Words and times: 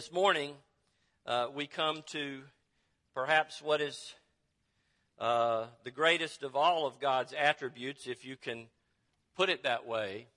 this 0.00 0.12
morning, 0.12 0.54
uh, 1.26 1.48
we 1.54 1.66
come 1.66 2.02
to 2.06 2.40
perhaps 3.14 3.60
what 3.60 3.82
is 3.82 4.14
uh, 5.18 5.66
the 5.84 5.90
greatest 5.90 6.42
of 6.42 6.56
all 6.56 6.86
of 6.86 6.98
God's 6.98 7.34
attributes, 7.38 8.06
if 8.06 8.24
you 8.24 8.38
can 8.38 8.68
put 9.36 9.50
it 9.50 9.64
that 9.64 9.86
way, 9.86 10.28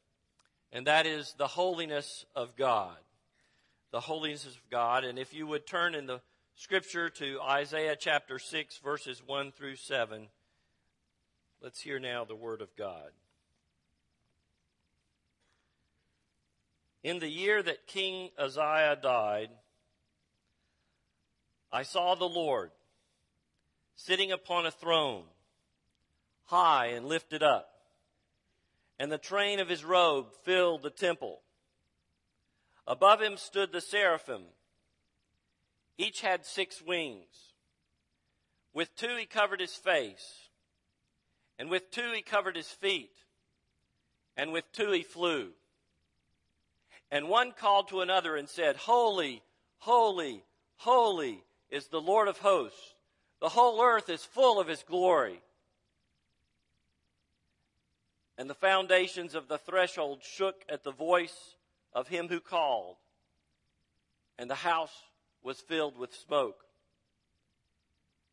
and 0.74 0.86
that 0.88 1.06
is 1.06 1.34
the 1.38 1.48
holiness 1.48 2.26
of 2.36 2.58
God. 2.58 2.98
The 3.94 4.02
holiness 4.02 4.46
of 4.46 4.58
God. 4.70 5.06
And 5.06 5.18
if 5.18 5.34
you 5.34 5.48
would 5.48 5.66
turn 5.66 5.96
in 5.96 6.08
the 6.08 6.20
scripture 6.56 7.10
to 7.12 7.40
Isaiah 7.40 7.96
chapter 7.98 8.40
6, 8.40 8.80
verses 8.80 9.24
1 9.26 9.54
through 9.54 9.78
7, 9.78 10.28
let's 11.62 11.80
hear 11.80 12.00
now 12.00 12.26
the 12.26 12.36
word 12.36 12.60
of 12.60 12.76
God. 12.76 13.12
In 17.04 17.20
the 17.20 17.30
year 17.30 17.62
that 17.62 17.86
King 17.86 18.30
Uzziah 18.38 18.98
died, 19.02 19.50
I 21.72 21.84
saw 21.84 22.16
the 22.16 22.24
Lord 22.26 22.72
sitting 23.96 24.32
upon 24.32 24.66
a 24.66 24.72
throne, 24.72 25.26
high 26.46 26.88
and 26.88 27.06
lifted 27.06 27.44
up, 27.44 27.70
and 28.98 29.12
the 29.12 29.18
train 29.18 29.60
of 29.60 29.68
his 29.68 29.84
robe 29.84 30.28
filled 30.44 30.84
the 30.84 30.90
temple. 30.90 31.42
Above 32.88 33.22
him 33.22 33.36
stood 33.36 33.74
the 33.74 33.82
seraphim. 33.82 34.44
Each 35.98 36.22
had 36.22 36.46
six 36.46 36.82
wings. 36.82 37.54
With 38.74 38.96
two 38.96 39.16
he 39.18 39.26
covered 39.26 39.60
his 39.60 39.76
face, 39.76 40.50
and 41.60 41.70
with 41.70 41.92
two 41.92 42.12
he 42.14 42.22
covered 42.22 42.56
his 42.56 42.70
feet, 42.70 43.12
and 44.38 44.54
with 44.54 44.72
two 44.72 44.92
he 44.92 45.04
flew. 45.04 45.52
And 47.14 47.30
one 47.30 47.52
called 47.52 47.90
to 47.90 48.02
another 48.02 48.36
and 48.36 48.50
said, 48.50 48.76
Holy, 48.76 49.44
holy, 49.78 50.44
holy 50.78 51.44
is 51.70 51.86
the 51.86 52.02
Lord 52.02 52.28
of 52.28 52.40
hosts. 52.40 52.96
The 53.40 53.50
whole 53.50 53.84
earth 53.84 54.10
is 54.10 54.26
full 54.26 54.60
of 54.60 54.68
his 54.68 54.82
glory. 54.82 55.40
And 58.36 58.50
the 58.50 58.56
foundations 58.56 59.36
of 59.36 59.48
the 59.48 59.60
threshold 59.60 60.24
shook 60.24 60.66
at 60.68 60.84
the 60.84 60.92
voice 60.92 61.56
of 61.94 62.08
him 62.08 62.30
who 62.30 62.40
called, 62.40 62.96
and 64.40 64.50
the 64.50 64.56
house 64.56 65.04
was 65.44 65.62
filled 65.62 65.96
with 65.96 66.16
smoke. 66.16 66.66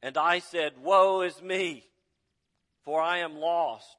And 0.03 0.17
I 0.17 0.39
said, 0.39 0.79
Woe 0.83 1.21
is 1.21 1.43
me, 1.43 1.85
for 2.83 3.03
I 3.03 3.19
am 3.19 3.37
lost. 3.37 3.99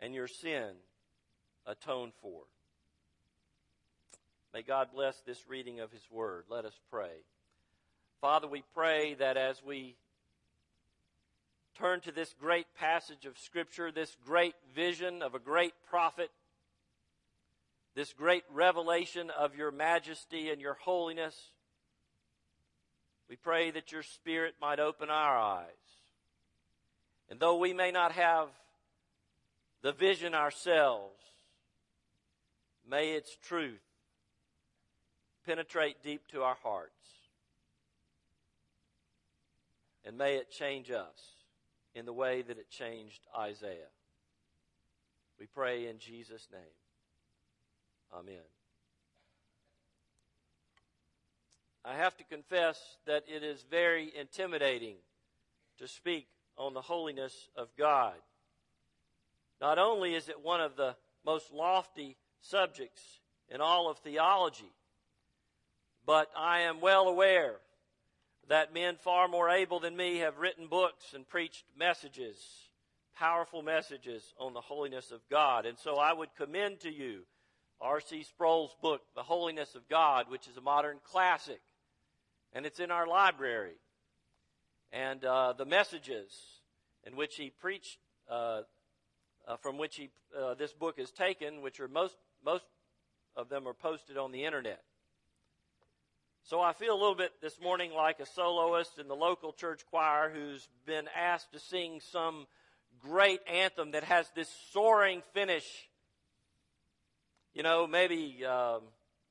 and 0.00 0.14
your 0.14 0.28
sin 0.28 0.70
atoned 1.66 2.12
for. 2.22 2.42
May 4.54 4.62
God 4.62 4.88
bless 4.94 5.20
this 5.26 5.42
reading 5.48 5.80
of 5.80 5.92
His 5.92 6.06
Word. 6.10 6.44
Let 6.48 6.64
us 6.64 6.78
pray. 6.90 7.24
Father, 8.20 8.48
we 8.48 8.62
pray 8.74 9.14
that 9.14 9.36
as 9.36 9.62
we 9.62 9.96
turn 11.78 12.00
to 12.00 12.12
this 12.12 12.34
great 12.40 12.66
passage 12.78 13.26
of 13.26 13.38
Scripture, 13.38 13.92
this 13.92 14.16
great 14.24 14.54
vision 14.74 15.22
of 15.22 15.34
a 15.34 15.38
great 15.38 15.74
prophet, 15.90 16.30
this 17.94 18.12
great 18.12 18.44
revelation 18.52 19.30
of 19.30 19.54
your 19.56 19.70
majesty 19.70 20.50
and 20.50 20.60
your 20.60 20.74
holiness, 20.74 21.34
we 23.28 23.36
pray 23.36 23.70
that 23.72 23.92
your 23.92 24.02
Spirit 24.02 24.54
might 24.60 24.80
open 24.80 25.10
our 25.10 25.38
eyes. 25.38 25.66
And 27.28 27.40
though 27.40 27.58
we 27.58 27.72
may 27.72 27.90
not 27.90 28.12
have 28.12 28.48
the 29.86 29.92
vision 29.92 30.34
ourselves, 30.34 31.22
may 32.90 33.10
its 33.10 33.36
truth 33.36 33.78
penetrate 35.46 36.02
deep 36.02 36.26
to 36.26 36.42
our 36.42 36.56
hearts. 36.60 36.90
And 40.04 40.18
may 40.18 40.38
it 40.38 40.50
change 40.50 40.90
us 40.90 41.44
in 41.94 42.04
the 42.04 42.12
way 42.12 42.42
that 42.42 42.58
it 42.58 42.68
changed 42.68 43.20
Isaiah. 43.38 43.92
We 45.38 45.46
pray 45.46 45.86
in 45.86 46.00
Jesus' 46.00 46.48
name. 46.50 46.62
Amen. 48.12 48.42
I 51.84 51.94
have 51.94 52.16
to 52.16 52.24
confess 52.24 52.80
that 53.06 53.22
it 53.28 53.44
is 53.44 53.64
very 53.70 54.12
intimidating 54.18 54.96
to 55.78 55.86
speak 55.86 56.26
on 56.58 56.74
the 56.74 56.82
holiness 56.82 57.50
of 57.54 57.68
God. 57.78 58.14
Not 59.60 59.78
only 59.78 60.14
is 60.14 60.28
it 60.28 60.42
one 60.42 60.60
of 60.60 60.76
the 60.76 60.96
most 61.24 61.52
lofty 61.52 62.16
subjects 62.40 63.02
in 63.48 63.60
all 63.60 63.90
of 63.90 63.98
theology, 63.98 64.72
but 66.04 66.30
I 66.36 66.60
am 66.60 66.80
well 66.80 67.08
aware 67.08 67.56
that 68.48 68.74
men 68.74 68.96
far 68.96 69.26
more 69.28 69.50
able 69.50 69.80
than 69.80 69.96
me 69.96 70.18
have 70.18 70.38
written 70.38 70.68
books 70.68 71.14
and 71.14 71.26
preached 71.26 71.64
messages, 71.76 72.36
powerful 73.16 73.62
messages 73.62 74.34
on 74.38 74.54
the 74.54 74.60
holiness 74.60 75.10
of 75.10 75.20
God. 75.28 75.66
And 75.66 75.78
so 75.78 75.96
I 75.96 76.12
would 76.12 76.34
commend 76.36 76.80
to 76.80 76.92
you 76.92 77.22
R.C. 77.80 78.22
Sproul's 78.22 78.74
book, 78.80 79.02
The 79.14 79.22
Holiness 79.22 79.74
of 79.74 79.88
God, 79.88 80.30
which 80.30 80.48
is 80.48 80.56
a 80.56 80.62
modern 80.62 80.98
classic, 81.04 81.60
and 82.52 82.64
it's 82.64 82.80
in 82.80 82.90
our 82.90 83.06
library. 83.06 83.74
And 84.92 85.24
uh, 85.24 85.52
the 85.52 85.66
messages 85.66 86.32
in 87.04 87.16
which 87.16 87.36
he 87.36 87.50
preached 87.50 87.98
uh, 88.30 88.62
uh, 89.46 89.56
from 89.56 89.78
which 89.78 89.96
he, 89.96 90.10
uh, 90.38 90.54
this 90.54 90.72
book 90.72 90.98
is 90.98 91.10
taken, 91.10 91.62
which 91.62 91.80
are 91.80 91.88
most, 91.88 92.16
most 92.44 92.64
of 93.36 93.48
them 93.48 93.66
are 93.66 93.74
posted 93.74 94.16
on 94.16 94.32
the 94.32 94.44
internet. 94.44 94.82
So 96.44 96.60
I 96.60 96.72
feel 96.72 96.94
a 96.94 97.00
little 97.00 97.14
bit 97.16 97.32
this 97.42 97.60
morning 97.60 97.92
like 97.92 98.20
a 98.20 98.26
soloist 98.26 98.98
in 98.98 99.08
the 99.08 99.16
local 99.16 99.52
church 99.52 99.84
choir 99.90 100.30
who's 100.30 100.68
been 100.86 101.08
asked 101.16 101.52
to 101.52 101.58
sing 101.58 102.00
some 102.12 102.46
great 103.02 103.40
anthem 103.52 103.90
that 103.92 104.04
has 104.04 104.30
this 104.34 104.48
soaring 104.72 105.22
finish. 105.34 105.88
You 107.52 107.62
know, 107.62 107.86
maybe 107.86 108.44
um, 108.44 108.82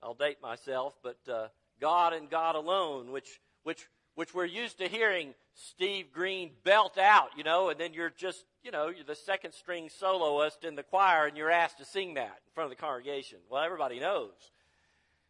I'll 0.03 0.13
date 0.13 0.41
myself, 0.41 0.93
but 1.01 1.17
uh, 1.31 1.47
God 1.79 2.13
and 2.13 2.29
God 2.29 2.55
alone, 2.55 3.11
which 3.11 3.39
which 3.63 3.87
which 4.15 4.33
we're 4.33 4.45
used 4.45 4.79
to 4.79 4.87
hearing 4.87 5.33
Steve 5.53 6.11
Green 6.11 6.51
belt 6.63 6.97
out, 6.97 7.29
you 7.37 7.43
know, 7.43 7.69
and 7.69 7.79
then 7.79 7.93
you're 7.93 8.09
just, 8.09 8.43
you 8.65 8.71
know, 8.71 8.89
you're 8.89 9.05
the 9.05 9.13
second 9.13 9.53
string 9.53 9.89
soloist 9.89 10.63
in 10.63 10.75
the 10.75 10.81
choir 10.81 11.27
and 11.27 11.37
you're 11.37 11.51
asked 11.51 11.77
to 11.77 11.85
sing 11.85 12.15
that 12.15 12.23
in 12.25 12.53
front 12.55 12.71
of 12.71 12.75
the 12.75 12.81
congregation. 12.81 13.37
Well, 13.47 13.63
everybody 13.63 13.99
knows 13.99 14.33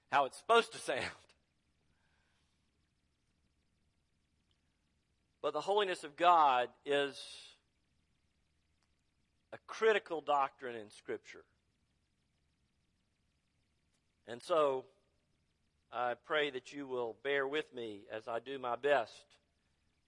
how 0.10 0.24
it's 0.24 0.38
supposed 0.38 0.72
to 0.72 0.80
sound. 0.80 1.02
But 5.42 5.54
the 5.54 5.62
holiness 5.62 6.04
of 6.04 6.16
God 6.16 6.70
is 6.88 7.16
a 9.54 9.60
critical 9.68 10.20
doctrine 10.20 10.76
in 10.76 10.90
Scripture. 10.90 11.44
And 14.28 14.42
so, 14.42 14.86
I 15.94 16.16
pray 16.26 16.50
that 16.50 16.74
you 16.74 16.88
will 16.88 17.16
bear 17.24 17.48
with 17.48 17.72
me 17.76 18.06
as 18.12 18.28
I 18.28 18.40
do 18.40 18.58
my 18.58 18.76
best 18.76 19.14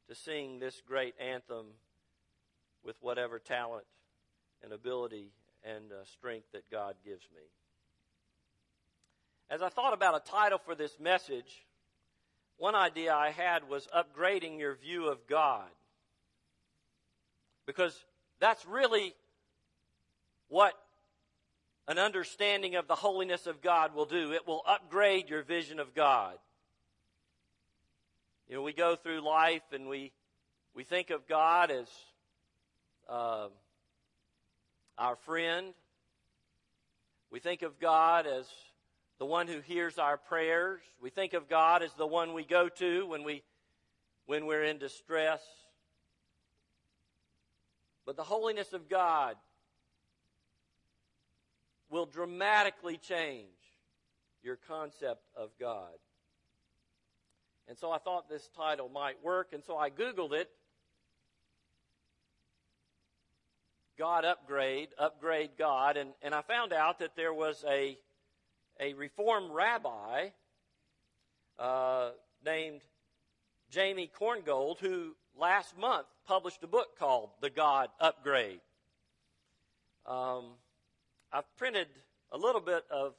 to 0.09 0.15
sing 0.15 0.57
this 0.57 0.81
great 0.87 1.13
anthem 1.19 1.67
with 2.83 2.95
whatever 3.01 3.39
talent 3.39 3.85
and 4.63 4.71
ability 4.71 5.31
and 5.63 5.91
uh, 5.91 6.03
strength 6.05 6.47
that 6.53 6.69
God 6.71 6.95
gives 7.05 7.27
me. 7.35 7.41
As 9.49 9.61
I 9.61 9.69
thought 9.69 9.93
about 9.93 10.15
a 10.15 10.29
title 10.29 10.59
for 10.63 10.75
this 10.75 10.99
message, 10.99 11.65
one 12.57 12.75
idea 12.75 13.13
I 13.13 13.29
had 13.31 13.69
was 13.69 13.87
upgrading 13.95 14.59
your 14.59 14.75
view 14.75 15.07
of 15.07 15.25
God. 15.27 15.69
Because 17.65 17.97
that's 18.39 18.65
really 18.65 19.13
what 20.49 20.73
an 21.87 21.97
understanding 21.97 22.75
of 22.75 22.87
the 22.87 22.95
holiness 22.95 23.47
of 23.47 23.61
God 23.61 23.95
will 23.95 24.05
do. 24.05 24.33
It 24.33 24.47
will 24.47 24.61
upgrade 24.67 25.29
your 25.29 25.43
vision 25.43 25.79
of 25.79 25.93
God. 25.93 26.37
You 28.49 28.55
know, 28.55 28.61
we 28.61 28.73
go 28.73 28.95
through 28.95 29.21
life 29.21 29.63
and 29.73 29.87
we 29.87 30.11
we 30.73 30.83
think 30.83 31.09
of 31.09 31.27
God 31.27 31.71
as 31.71 31.87
uh, 33.07 33.47
our 34.97 35.15
friend. 35.15 35.73
We 37.31 37.39
think 37.39 37.61
of 37.61 37.79
God 37.79 38.25
as 38.25 38.47
the 39.19 39.25
one 39.25 39.47
who 39.47 39.61
hears 39.61 39.97
our 39.97 40.17
prayers. 40.17 40.81
We 41.01 41.09
think 41.09 41.33
of 41.33 41.49
God 41.49 41.83
as 41.83 41.93
the 41.93 42.07
one 42.07 42.33
we 42.33 42.43
go 42.43 42.69
to 42.69 43.07
when 43.07 43.23
we 43.23 43.43
when 44.25 44.45
we're 44.45 44.63
in 44.63 44.77
distress. 44.77 45.41
But 48.05 48.15
the 48.15 48.23
holiness 48.23 48.73
of 48.73 48.89
God 48.89 49.35
will 51.89 52.05
dramatically 52.05 52.97
change 52.97 53.47
your 54.43 54.57
concept 54.67 55.23
of 55.35 55.49
God. 55.59 55.93
And 57.67 57.77
so 57.77 57.91
I 57.91 57.97
thought 57.97 58.29
this 58.29 58.49
title 58.55 58.89
might 58.89 59.21
work, 59.23 59.49
and 59.53 59.63
so 59.63 59.77
I 59.77 59.89
Googled 59.89 60.33
it. 60.33 60.49
God 63.97 64.25
upgrade, 64.25 64.89
upgrade 64.99 65.51
God, 65.57 65.97
and, 65.97 66.11
and 66.21 66.35
I 66.35 66.41
found 66.41 66.71
out 66.71 66.99
that 66.99 67.15
there 67.15 67.33
was 67.33 67.65
a, 67.67 67.97
a 68.79 68.93
Reformed 68.93 69.51
rabbi 69.51 70.29
uh, 71.57 72.11
named 72.45 72.81
Jamie 73.71 74.11
Korngold 74.19 74.79
who 74.79 75.15
last 75.35 75.75
month 75.75 76.05
published 76.27 76.63
a 76.63 76.67
book 76.67 76.99
called 76.99 77.29
The 77.41 77.49
God 77.49 77.89
Upgrade. 77.99 78.59
Um, 80.05 80.45
I've 81.33 81.55
printed 81.57 81.87
a 82.31 82.37
little 82.37 82.61
bit 82.61 82.83
of 82.91 83.13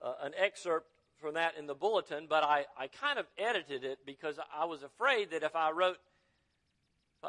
uh, 0.00 0.12
an 0.22 0.32
excerpt 0.38 0.86
from 1.20 1.34
that 1.34 1.56
in 1.58 1.66
the 1.66 1.74
bulletin, 1.74 2.26
but 2.28 2.44
I, 2.44 2.66
I 2.78 2.86
kind 2.86 3.18
of 3.18 3.26
edited 3.36 3.82
it 3.82 3.98
because 4.06 4.38
I 4.56 4.64
was 4.66 4.84
afraid 4.84 5.32
that 5.32 5.42
if 5.42 5.56
I 5.56 5.72
wrote, 5.72 5.98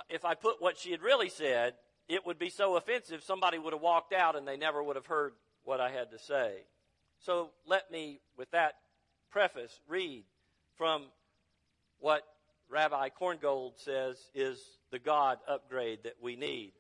if 0.07 0.23
I 0.23 0.35
put 0.35 0.61
what 0.61 0.77
she 0.77 0.91
had 0.91 1.01
really 1.01 1.29
said, 1.29 1.73
it 2.09 2.25
would 2.25 2.39
be 2.39 2.49
so 2.49 2.75
offensive 2.75 3.23
somebody 3.23 3.59
would 3.59 3.71
have 3.71 3.81
walked 3.81 4.13
out 4.13 4.35
and 4.35 4.47
they 4.47 4.57
never 4.57 4.81
would 4.81 4.95
have 4.95 5.05
heard 5.05 5.33
what 5.63 5.79
I 5.79 5.91
had 5.91 6.09
to 6.11 6.19
say. 6.19 6.63
So 7.19 7.51
let 7.67 7.91
me, 7.91 8.19
with 8.35 8.49
that 8.51 8.73
preface, 9.29 9.79
read 9.87 10.23
from 10.75 11.03
what 11.99 12.23
Rabbi 12.67 13.09
Korngold 13.09 13.77
says 13.77 14.17
is 14.33 14.59
the 14.91 14.99
God 14.99 15.37
upgrade 15.47 15.99
that 16.03 16.15
we 16.19 16.35
need. 16.35 16.73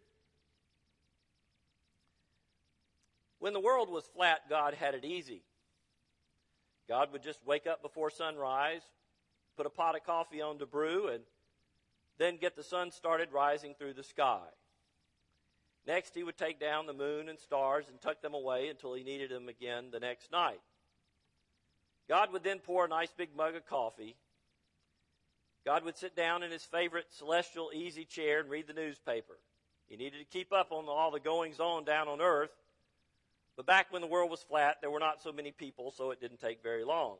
When 3.37 3.53
the 3.53 3.59
world 3.59 3.89
was 3.89 4.05
flat, 4.15 4.41
God 4.49 4.73
had 4.73 4.95
it 4.95 5.05
easy. 5.05 5.43
God 6.87 7.11
would 7.13 7.21
just 7.21 7.45
wake 7.45 7.67
up 7.67 7.83
before 7.83 8.09
sunrise, 8.09 8.81
put 9.55 9.67
a 9.67 9.69
pot 9.69 9.95
of 9.95 10.03
coffee 10.03 10.41
on 10.41 10.57
to 10.57 10.65
brew, 10.65 11.07
and 11.09 11.21
then 12.17 12.37
get 12.37 12.55
the 12.55 12.63
sun 12.63 12.91
started 12.91 13.29
rising 13.31 13.75
through 13.77 13.93
the 13.93 14.03
sky. 14.03 14.41
Next, 15.89 16.13
he 16.13 16.23
would 16.23 16.37
take 16.37 16.59
down 16.59 16.85
the 16.85 16.93
moon 16.93 17.29
and 17.29 17.39
stars 17.39 17.85
and 17.89 17.99
tuck 17.99 18.21
them 18.21 18.35
away 18.35 18.67
until 18.67 18.93
he 18.93 19.03
needed 19.03 19.31
them 19.31 19.49
again 19.49 19.85
the 19.91 19.99
next 19.99 20.31
night. 20.31 20.59
God 22.07 22.31
would 22.31 22.43
then 22.43 22.59
pour 22.59 22.85
a 22.85 22.87
nice 22.87 23.11
big 23.11 23.35
mug 23.35 23.55
of 23.55 23.65
coffee. 23.65 24.15
God 25.65 25.83
would 25.83 25.97
sit 25.97 26.15
down 26.15 26.43
in 26.43 26.51
his 26.51 26.63
favorite 26.63 27.07
celestial 27.09 27.71
easy 27.73 28.05
chair 28.05 28.39
and 28.39 28.51
read 28.51 28.67
the 28.67 28.73
newspaper. 28.73 29.39
He 29.87 29.97
needed 29.97 30.19
to 30.19 30.25
keep 30.25 30.53
up 30.53 30.71
on 30.71 30.85
all 30.87 31.09
the 31.09 31.19
goings 31.19 31.59
on 31.59 31.85
down 31.85 32.07
on 32.07 32.21
earth, 32.21 32.53
but 33.57 33.65
back 33.65 33.91
when 33.91 34.03
the 34.03 34.07
world 34.07 34.29
was 34.29 34.43
flat, 34.43 34.81
there 34.81 34.91
were 34.91 34.99
not 34.99 35.23
so 35.23 35.31
many 35.31 35.51
people, 35.51 35.89
so 35.89 36.11
it 36.11 36.21
didn't 36.21 36.39
take 36.39 36.61
very 36.61 36.83
long. 36.83 37.17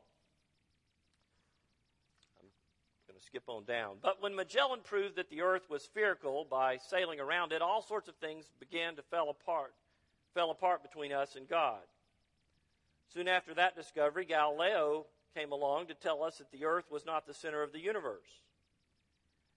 I'm 3.08 3.09
skip 3.20 3.44
on 3.46 3.64
down. 3.64 3.96
But 4.02 4.22
when 4.22 4.34
Magellan 4.34 4.80
proved 4.82 5.16
that 5.16 5.30
the 5.30 5.42
earth 5.42 5.68
was 5.68 5.84
spherical 5.84 6.46
by 6.48 6.78
sailing 6.78 7.20
around 7.20 7.52
it, 7.52 7.62
all 7.62 7.82
sorts 7.82 8.08
of 8.08 8.16
things 8.16 8.50
began 8.58 8.96
to 8.96 9.02
fall 9.02 9.30
apart, 9.30 9.74
fell 10.34 10.50
apart 10.50 10.82
between 10.82 11.12
us 11.12 11.36
and 11.36 11.48
God. 11.48 11.80
Soon 13.12 13.28
after 13.28 13.54
that 13.54 13.76
discovery, 13.76 14.24
Galileo 14.24 15.06
came 15.34 15.52
along 15.52 15.86
to 15.86 15.94
tell 15.94 16.22
us 16.22 16.38
that 16.38 16.50
the 16.52 16.64
earth 16.64 16.90
was 16.90 17.06
not 17.06 17.26
the 17.26 17.34
center 17.34 17.62
of 17.62 17.72
the 17.72 17.80
universe. 17.80 18.42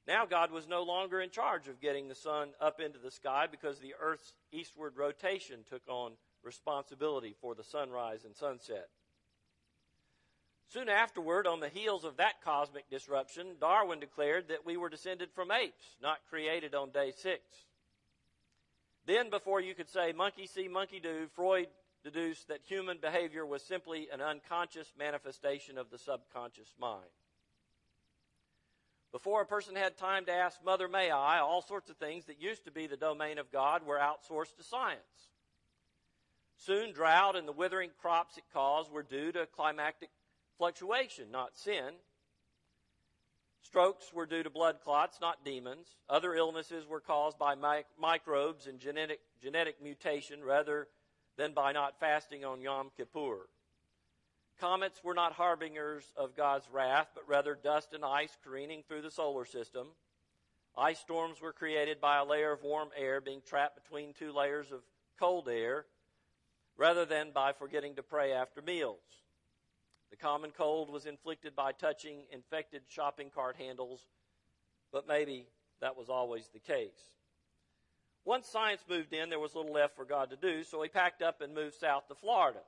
Now 0.07 0.25
God 0.25 0.51
was 0.51 0.67
no 0.67 0.83
longer 0.83 1.21
in 1.21 1.29
charge 1.29 1.67
of 1.67 1.79
getting 1.79 2.07
the 2.07 2.15
sun 2.15 2.49
up 2.59 2.79
into 2.79 2.99
the 2.99 3.11
sky 3.11 3.47
because 3.49 3.79
the 3.79 3.95
earth's 4.01 4.33
eastward 4.51 4.97
rotation 4.97 5.59
took 5.69 5.83
on 5.87 6.13
responsibility 6.43 7.35
for 7.39 7.55
the 7.55 7.63
sunrise 7.63 8.25
and 8.25 8.35
sunset. 8.35 8.89
Soon 10.73 10.89
afterward, 10.89 11.45
on 11.45 11.59
the 11.59 11.69
heels 11.69 12.03
of 12.03 12.17
that 12.17 12.41
cosmic 12.43 12.89
disruption, 12.89 13.45
Darwin 13.61 13.99
declared 13.99 14.47
that 14.47 14.65
we 14.65 14.75
were 14.75 14.89
descended 14.89 15.29
from 15.35 15.51
apes, 15.51 15.85
not 16.01 16.17
created 16.31 16.73
on 16.73 16.89
day 16.89 17.13
six. 17.15 17.41
Then, 19.05 19.29
before 19.29 19.61
you 19.61 19.75
could 19.75 19.87
say 19.87 20.13
monkey 20.13 20.47
see, 20.47 20.67
monkey 20.67 20.99
do, 20.99 21.27
Freud 21.35 21.67
deduced 22.03 22.47
that 22.47 22.61
human 22.65 22.97
behavior 22.97 23.45
was 23.45 23.61
simply 23.61 24.07
an 24.11 24.19
unconscious 24.19 24.91
manifestation 24.97 25.77
of 25.77 25.91
the 25.91 25.99
subconscious 25.99 26.73
mind. 26.79 27.03
Before 29.11 29.43
a 29.43 29.45
person 29.45 29.75
had 29.75 29.95
time 29.95 30.25
to 30.25 30.33
ask, 30.33 30.57
Mother, 30.65 30.87
may 30.87 31.11
I, 31.11 31.37
all 31.37 31.61
sorts 31.61 31.91
of 31.91 31.97
things 31.97 32.25
that 32.25 32.41
used 32.41 32.65
to 32.65 32.71
be 32.71 32.87
the 32.87 32.97
domain 32.97 33.37
of 33.37 33.51
God 33.51 33.85
were 33.85 33.99
outsourced 33.99 34.55
to 34.57 34.63
science. 34.63 35.29
Soon, 36.57 36.93
drought 36.93 37.35
and 37.35 37.47
the 37.47 37.51
withering 37.51 37.91
crops 38.01 38.37
it 38.37 38.43
caused 38.51 38.91
were 38.91 39.03
due 39.03 39.31
to 39.33 39.45
climactic 39.45 40.09
fluctuation, 40.57 41.31
not 41.31 41.57
sin. 41.57 41.95
Strokes 43.61 44.13
were 44.13 44.25
due 44.25 44.43
to 44.43 44.49
blood 44.49 44.81
clots, 44.83 45.19
not 45.19 45.43
demons. 45.43 45.87
Other 46.09 46.35
illnesses 46.35 46.85
were 46.85 46.99
caused 46.99 47.39
by 47.39 47.55
mi- 47.55 47.85
microbes 47.99 48.67
and 48.67 48.79
genetic, 48.79 49.19
genetic 49.41 49.81
mutation 49.81 50.43
rather 50.43 50.87
than 51.37 51.53
by 51.53 51.71
not 51.71 51.99
fasting 51.99 52.45
on 52.45 52.61
Yom 52.61 52.91
Kippur. 52.95 53.47
Comets 54.59 55.03
were 55.03 55.15
not 55.15 55.33
harbingers 55.33 56.13
of 56.15 56.35
God's 56.35 56.69
wrath, 56.69 57.07
but 57.15 57.27
rather 57.27 57.55
dust 57.55 57.93
and 57.93 58.05
ice 58.05 58.37
careening 58.43 58.83
through 58.83 59.01
the 59.01 59.11
solar 59.11 59.45
system. 59.45 59.87
Ice 60.77 60.99
storms 60.99 61.41
were 61.41 61.53
created 61.53 61.99
by 61.99 62.17
a 62.17 62.25
layer 62.25 62.51
of 62.51 62.63
warm 62.63 62.89
air 62.95 63.21
being 63.21 63.41
trapped 63.41 63.81
between 63.81 64.13
two 64.13 64.31
layers 64.31 64.71
of 64.71 64.81
cold 65.19 65.47
air 65.47 65.85
rather 66.77 67.05
than 67.05 67.31
by 67.31 67.53
forgetting 67.53 67.95
to 67.95 68.03
pray 68.03 68.33
after 68.33 68.61
meals. 68.61 69.22
The 70.13 70.17
common 70.17 70.51
cold 70.51 70.91
was 70.91 71.07
inflicted 71.07 71.55
by 71.55 71.71
touching 71.71 72.25
infected 72.31 72.83
shopping 72.87 73.31
cart 73.33 73.55
handles, 73.55 74.05
but 74.91 75.07
maybe 75.07 75.47
that 75.81 75.97
was 75.97 76.07
always 76.07 76.47
the 76.49 76.59
case. 76.59 77.09
Once 78.23 78.47
science 78.47 78.83
moved 78.87 79.11
in, 79.11 79.31
there 79.31 79.39
was 79.39 79.55
little 79.55 79.73
left 79.73 79.95
for 79.95 80.05
God 80.05 80.29
to 80.29 80.35
do, 80.35 80.63
so 80.63 80.83
he 80.83 80.87
packed 80.87 81.23
up 81.23 81.41
and 81.41 81.55
moved 81.55 81.73
south 81.73 82.07
to 82.09 82.13
Florida. 82.13 82.59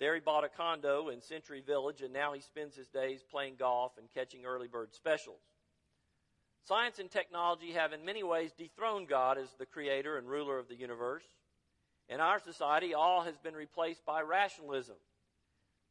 There 0.00 0.14
he 0.14 0.22
bought 0.22 0.42
a 0.42 0.48
condo 0.48 1.10
in 1.10 1.20
Century 1.20 1.60
Village, 1.60 2.00
and 2.00 2.14
now 2.14 2.32
he 2.32 2.40
spends 2.40 2.74
his 2.74 2.88
days 2.88 3.22
playing 3.30 3.56
golf 3.58 3.98
and 3.98 4.08
catching 4.14 4.46
early 4.46 4.68
bird 4.68 4.94
specials. 4.94 5.42
Science 6.64 6.98
and 6.98 7.10
technology 7.10 7.72
have 7.72 7.92
in 7.92 8.06
many 8.06 8.22
ways 8.22 8.52
dethroned 8.56 9.08
God 9.08 9.36
as 9.36 9.52
the 9.58 9.66
creator 9.66 10.16
and 10.16 10.26
ruler 10.26 10.58
of 10.58 10.68
the 10.68 10.76
universe. 10.76 11.24
In 12.08 12.20
our 12.20 12.38
society, 12.38 12.94
all 12.94 13.24
has 13.24 13.36
been 13.36 13.52
replaced 13.52 14.06
by 14.06 14.22
rationalism. 14.22 14.96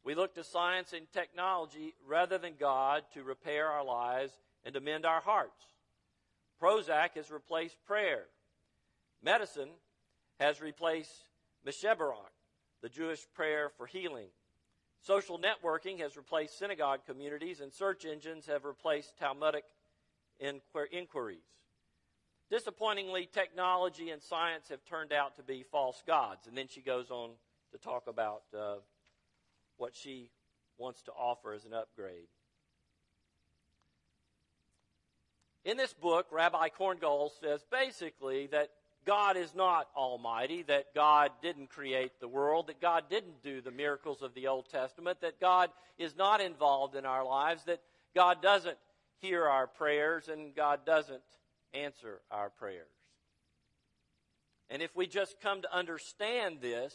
We 0.04 0.16
look 0.16 0.36
to 0.36 0.44
science 0.44 0.94
and 0.94 1.12
technology 1.12 1.94
rather 2.08 2.38
than 2.38 2.54
God 2.60 3.04
to 3.14 3.24
repair 3.24 3.68
our 3.68 3.84
lives 3.84 4.32
and 4.64 4.74
to 4.74 4.80
mend 4.80 5.06
our 5.06 5.22
hearts. 5.22 5.66
Prozac 6.62 7.16
has 7.16 7.30
replaced 7.30 7.78
prayer. 7.86 8.24
Medicine 9.22 9.70
has 10.40 10.62
replaced 10.62 11.12
Mi 11.66 11.72
Sheberach, 11.72 12.32
the 12.82 12.90
Jewish 12.90 13.26
prayer 13.34 13.70
for 13.78 13.86
healing. 13.86 14.28
Social 15.02 15.40
networking 15.40 16.00
has 16.00 16.18
replaced 16.18 16.58
synagogue 16.58 17.02
communities, 17.06 17.62
and 17.62 17.72
search 17.72 18.06
engines 18.06 18.46
have 18.48 18.66
replaced 18.66 19.18
Talmudic 19.18 19.64
inquiries. 20.40 21.44
Disappointingly, 22.50 23.28
technology 23.32 24.10
and 24.12 24.22
science 24.22 24.70
have 24.70 24.84
turned 24.86 25.12
out 25.12 25.36
to 25.36 25.44
be 25.44 25.64
false 25.64 26.02
gods. 26.08 26.48
And 26.48 26.58
then 26.58 26.68
she 26.70 26.82
goes 26.82 27.12
on 27.12 27.32
to 27.72 27.78
talk 27.78 28.08
about 28.08 28.44
uh, 28.58 28.76
what 29.78 29.96
she 29.96 30.30
wants 30.78 31.02
to 31.04 31.12
offer 31.12 31.54
as 31.54 31.66
an 31.66 31.74
upgrade. 31.74 32.28
In 35.66 35.76
this 35.76 35.94
book, 35.94 36.28
Rabbi 36.32 36.70
Korngold 36.70 37.32
says 37.42 37.66
basically 37.70 38.48
that 38.48 38.70
God 39.06 39.38
is 39.38 39.56
not 39.56 39.88
almighty, 39.96 40.64
that 40.64 40.94
God 40.94 41.32
didn't 41.42 41.70
create 41.70 42.20
the 42.20 42.28
world, 42.28 42.68
that 42.68 42.82
God 42.82 43.06
didn't 43.10 43.42
do 43.42 43.62
the 43.62 43.72
miracles 43.72 44.22
of 44.22 44.34
the 44.34 44.48
Old 44.48 44.70
Testament, 44.70 45.22
that 45.22 45.40
God 45.40 45.70
is 45.98 46.16
not 46.16 46.42
involved 46.42 46.96
in 46.96 47.06
our 47.06 47.26
lives, 47.26 47.64
that 47.66 47.82
God 48.14 48.42
doesn't 48.42 48.78
hear 49.20 49.46
our 49.46 49.68
prayers, 49.68 50.28
and 50.28 50.56
God 50.56 50.86
doesn't 50.86 51.22
answer 51.74 52.22
our 52.32 52.50
prayers. 52.50 52.88
And 54.70 54.82
if 54.82 54.96
we 54.96 55.08
just 55.08 55.40
come 55.42 55.62
to 55.62 55.76
understand 55.76 56.60
this, 56.62 56.94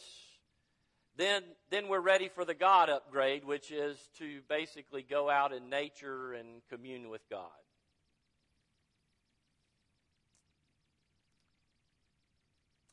then, 1.15 1.43
then 1.69 1.87
we're 1.87 1.99
ready 1.99 2.29
for 2.29 2.43
the 2.43 2.55
God 2.55 2.89
upgrade, 2.89 3.45
which 3.45 3.71
is 3.71 3.97
to 4.17 4.41
basically 4.49 5.03
go 5.03 5.29
out 5.29 5.53
in 5.53 5.69
nature 5.69 6.33
and 6.33 6.61
commune 6.69 7.09
with 7.09 7.21
God. 7.29 7.49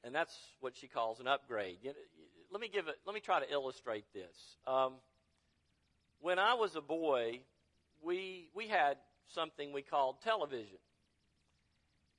And 0.04 0.14
that's 0.14 0.36
what 0.60 0.74
she 0.76 0.86
calls 0.86 1.20
an 1.20 1.26
upgrade. 1.26 1.78
let 2.50 2.60
me 2.60 2.68
give 2.68 2.88
it. 2.88 2.96
Let 3.06 3.14
me 3.14 3.20
try 3.20 3.40
to 3.40 3.50
illustrate 3.52 4.04
this. 4.14 4.56
Um, 4.66 4.94
when 6.20 6.38
I 6.38 6.54
was 6.54 6.74
a 6.74 6.80
boy, 6.80 7.40
we 8.02 8.48
we 8.54 8.66
had 8.66 8.96
something 9.28 9.72
we 9.72 9.82
called 9.82 10.16
television, 10.22 10.78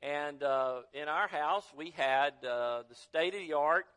and 0.03 0.41
uh, 0.43 0.81
in 0.93 1.08
our 1.08 1.27
house 1.27 1.65
we 1.75 1.91
had 1.98 2.34
uh, 2.46 2.84
the 2.88 2.96
state 2.96 3.34
of 3.34 3.41
the 3.41 3.53
art, 3.53 3.88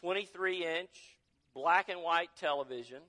23 0.00 0.64
inch 0.64 1.18
black 1.54 1.88
and 1.88 2.02
white 2.02 2.30
television. 2.38 3.00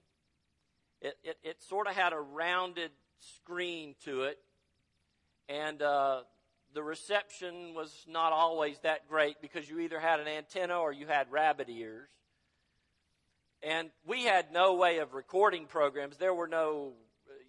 It 1.02 1.16
it, 1.24 1.38
it 1.44 1.64
sort 1.64 1.88
of 1.88 1.96
had 1.96 2.14
a 2.14 2.20
rounded 2.20 2.92
screen 3.20 3.96
to 4.06 4.24
it, 4.24 4.38
and 5.50 5.82
uh, 5.82 6.22
the 6.74 6.84
reception 6.84 7.74
was 7.74 7.92
not 8.08 8.34
always 8.34 8.78
that 8.80 9.08
great 9.10 9.42
because 9.42 9.70
you 9.70 9.80
either 9.80 10.00
had 10.00 10.20
an 10.20 10.28
antenna 10.28 10.78
or 10.78 10.92
you 10.92 11.08
had 11.08 11.32
rabbit 11.32 11.70
ears. 11.70 12.10
And 13.64 13.90
we 14.06 14.24
had 14.24 14.52
no 14.52 14.76
way 14.76 15.00
of 15.00 15.14
recording 15.14 15.66
programs. 15.66 16.18
There 16.18 16.34
were 16.34 16.48
no, 16.48 16.94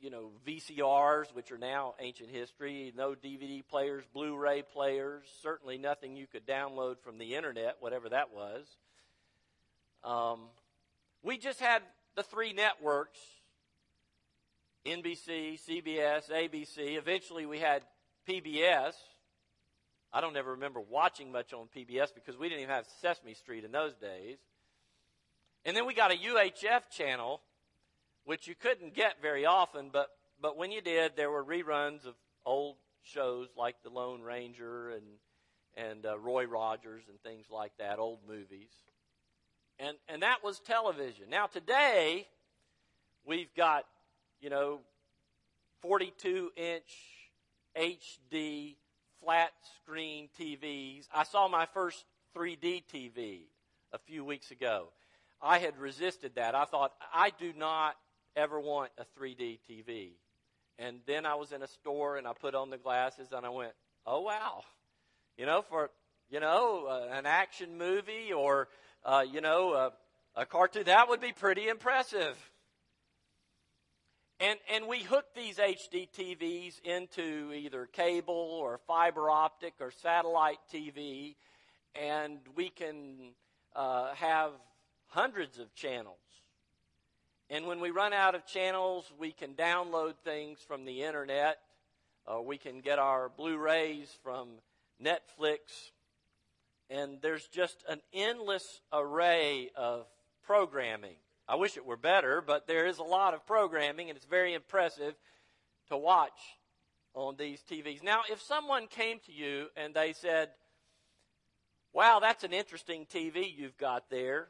you 0.01 0.09
know, 0.09 0.31
VCRs, 0.47 1.35
which 1.35 1.53
are 1.53 1.59
now 1.59 1.95
ancient 2.01 2.31
history, 2.31 2.93
no 2.97 3.15
DVD 3.15 3.63
players, 3.67 4.05
Blu 4.15 4.37
ray 4.37 4.63
players, 4.63 5.25
certainly 5.43 5.77
nothing 5.77 6.17
you 6.17 6.27
could 6.27 6.47
download 6.47 6.99
from 7.01 7.19
the 7.19 7.35
internet, 7.35 7.77
whatever 7.81 8.09
that 8.09 8.33
was. 8.33 8.67
Um, 10.05 10.41
we 11.23 11.39
just 11.39 11.61
had 11.61 11.83
the 12.17 12.23
three 12.23 12.53
networks 12.53 13.19
NBC, 14.87 15.61
CBS, 15.69 16.31
ABC. 16.31 16.97
Eventually, 16.97 17.47
we 17.47 17.59
had 17.59 17.83
PBS. 18.29 18.95
I 20.13 20.21
don't 20.21 20.37
ever 20.37 20.53
remember 20.53 20.81
watching 20.81 21.31
much 21.31 21.53
on 21.53 21.69
PBS 21.77 22.15
because 22.15 22.39
we 22.39 22.49
didn't 22.49 22.63
even 22.63 22.75
have 22.75 22.87
Sesame 23.03 23.35
Street 23.35 23.65
in 23.65 23.73
those 23.73 23.95
days. 23.97 24.39
And 25.67 25.77
then 25.77 25.87
we 25.87 25.93
got 25.93 26.11
a 26.11 26.15
UHF 26.15 26.89
channel, 26.91 27.43
which 28.25 28.47
you 28.47 28.55
couldn't 28.55 28.95
get 28.95 29.21
very 29.21 29.45
often, 29.45 29.91
but, 29.93 30.09
but 30.41 30.57
when 30.57 30.73
you 30.73 30.81
did, 30.81 31.13
there 31.17 31.31
were 31.31 31.45
reruns 31.45 32.07
of 32.07 32.15
old 32.47 32.77
shows 33.03 33.49
like 33.57 33.77
The 33.83 33.91
Lone 33.91 34.23
Ranger 34.23 34.91
and, 34.91 35.05
and 35.77 36.07
uh, 36.07 36.19
Roy 36.19 36.47
Rogers 36.47 37.03
and 37.09 37.21
things 37.21 37.47
like 37.51 37.73
that, 37.79 37.99
old 37.99 38.21
movies. 38.27 38.71
And, 39.79 39.97
and 40.09 40.23
that 40.23 40.43
was 40.43 40.59
television. 40.61 41.27
Now, 41.31 41.47
today, 41.47 42.27
we've 43.25 43.55
got, 43.55 43.85
you 44.41 44.51
know, 44.51 44.81
42 45.83 46.51
inch 46.57 46.83
HD 47.77 48.75
flat 49.23 49.51
screen 49.83 50.29
TVs. 50.39 51.07
I 51.15 51.25
saw 51.25 51.49
my 51.49 51.67
first 51.67 52.05
3D 52.37 52.85
TV 52.93 53.43
a 53.93 53.99
few 53.99 54.25
weeks 54.25 54.51
ago. 54.51 54.89
I 55.41 55.59
had 55.59 55.79
resisted 55.79 56.35
that. 56.35 56.55
I 56.55 56.65
thought, 56.65 56.93
I 57.15 57.31
do 57.39 57.53
not 57.57 57.95
ever 58.35 58.59
want 58.59 58.91
a 58.99 59.05
3D 59.19 59.61
TV. 59.71 60.11
And 60.79 61.01
then 61.07 61.27
I 61.27 61.35
was 61.35 61.53
in 61.53 61.63
a 61.63 61.69
store 61.69 62.17
and 62.17 62.27
I 62.27 62.33
put 62.33 62.55
on 62.55 62.71
the 62.71 62.79
glasses 62.79 63.29
and 63.33 63.47
I 63.47 63.49
went, 63.49 63.73
oh 64.07 64.23
wow. 64.23 64.63
You 65.37 65.47
know, 65.47 65.63
for, 65.63 65.91
you 66.31 66.41
know, 66.41 66.87
uh, 66.89 67.15
an 67.17 67.27
action 67.27 67.79
movie 67.79 68.33
or, 68.33 68.69
uh, 69.05 69.25
you 69.31 69.41
know, 69.41 69.73
uh, 69.73 69.91
a 70.37 70.47
cartoon, 70.47 70.85
that 70.85 71.09
would 71.09 71.21
be 71.21 71.33
pretty 71.33 71.69
impressive. 71.69 72.37
And, 74.41 74.59
and 74.73 74.87
we 74.87 75.01
hook 75.01 75.25
these 75.35 75.57
HD 75.57 76.09
TVs 76.17 76.81
into 76.83 77.53
either 77.53 77.87
cable 77.87 78.35
or 78.35 78.79
fiber 78.87 79.31
optic 79.31 79.75
or 79.81 79.91
satellite 79.91 80.59
TV, 80.73 81.35
and 82.01 82.39
we 82.55 82.69
can 82.69 83.33
uh, 83.75 84.15
have 84.15 84.53
hundreds 85.09 85.59
of 85.59 85.75
channels. 85.75 86.17
And 87.51 87.67
when 87.67 87.81
we 87.81 87.91
run 87.91 88.13
out 88.13 88.35
of 88.35 88.47
channels, 88.47 89.11
we 89.19 89.33
can 89.33 89.55
download 89.55 90.15
things 90.23 90.61
from 90.61 90.85
the 90.85 91.03
internet. 91.03 91.59
Uh, 92.27 92.41
we 92.41 92.59
can 92.59 92.81
get 92.81 92.99
our 92.99 93.31
Blu-rays 93.31 94.17
from 94.23 94.49
Netflix. 95.03 95.91
And 96.91 97.19
there's 97.21 97.47
just 97.49 97.85
an 97.89 98.01
endless 98.13 98.81
array 98.93 99.71
of 99.77 100.07
programming. 100.43 101.17
I 101.47 101.57
wish 101.57 101.77
it 101.77 101.85
were 101.87 101.97
better, 101.97 102.43
but 102.47 102.67
there 102.67 102.87
is 102.87 102.99
a 102.99 103.03
lot 103.03 103.35
of 103.35 103.47
programming, 103.47 104.09
and 104.09 104.17
it's 104.17 104.27
very 104.27 104.55
impressive 104.55 105.15
to 105.89 105.97
watch 105.97 106.39
on 107.15 107.37
these 107.37 107.63
TVs. 107.71 108.03
Now, 108.03 108.23
if 108.31 108.41
someone 108.41 108.87
came 108.87 109.19
to 109.27 109.33
you 109.33 109.67
and 109.77 109.95
they 109.95 110.13
said, 110.13 110.51
Wow, 111.93 112.21
that's 112.21 112.45
an 112.45 112.53
interesting 112.53 113.07
TV 113.07 113.51
you've 113.57 113.79
got 113.79 114.11
there, 114.11 114.49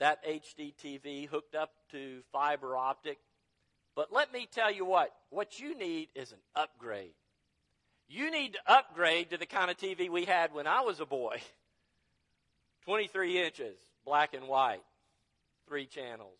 that 0.00 0.24
HD 0.26 0.74
TV 0.74 1.28
hooked 1.28 1.54
up 1.54 1.70
to 1.92 2.22
fiber 2.32 2.76
optic. 2.76 3.18
But 3.94 4.12
let 4.12 4.32
me 4.32 4.48
tell 4.50 4.72
you 4.72 4.84
what, 4.84 5.10
what 5.30 5.60
you 5.60 5.76
need 5.76 6.08
is 6.14 6.32
an 6.32 6.38
upgrade. 6.56 7.14
You 8.08 8.30
need 8.30 8.54
to 8.54 8.58
upgrade 8.66 9.30
to 9.30 9.38
the 9.38 9.46
kind 9.46 9.70
of 9.70 9.76
TV 9.76 10.08
we 10.08 10.24
had 10.24 10.52
when 10.52 10.66
I 10.66 10.82
was 10.82 11.00
a 11.00 11.06
boy 11.06 11.40
23 12.84 13.42
inches, 13.44 13.76
black 14.04 14.34
and 14.34 14.46
white 14.46 14.82
three 15.66 15.86
channels, 15.86 16.38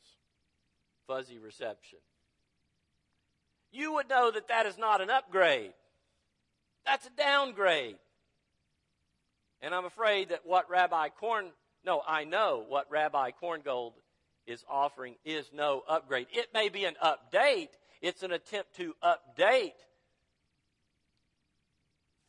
fuzzy 1.06 1.38
reception. 1.38 1.98
You 3.72 3.94
would 3.94 4.08
know 4.08 4.30
that 4.30 4.48
that 4.48 4.66
is 4.66 4.78
not 4.78 5.00
an 5.00 5.10
upgrade. 5.10 5.72
That's 6.86 7.06
a 7.06 7.10
downgrade. 7.10 7.96
And 9.62 9.74
I'm 9.74 9.86
afraid 9.86 10.28
that 10.28 10.40
what 10.44 10.70
Rabbi 10.70 11.08
Korn, 11.08 11.46
no, 11.84 12.02
I 12.06 12.24
know 12.24 12.64
what 12.68 12.90
Rabbi 12.90 13.30
Korngold 13.42 13.92
is 14.46 14.64
offering 14.68 15.16
is 15.24 15.50
no 15.52 15.82
upgrade. 15.88 16.26
It 16.30 16.48
may 16.52 16.68
be 16.68 16.84
an 16.84 16.94
update. 17.02 17.70
It's 18.02 18.22
an 18.22 18.32
attempt 18.32 18.76
to 18.76 18.94
update 19.02 19.72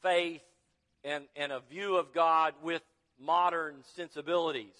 faith 0.05 0.43
and, 1.03 1.25
and 1.35 1.51
a 1.51 1.61
view 1.69 1.95
of 1.95 2.13
God 2.13 2.53
with 2.61 2.83
modern 3.19 3.75
sensibilities 3.95 4.75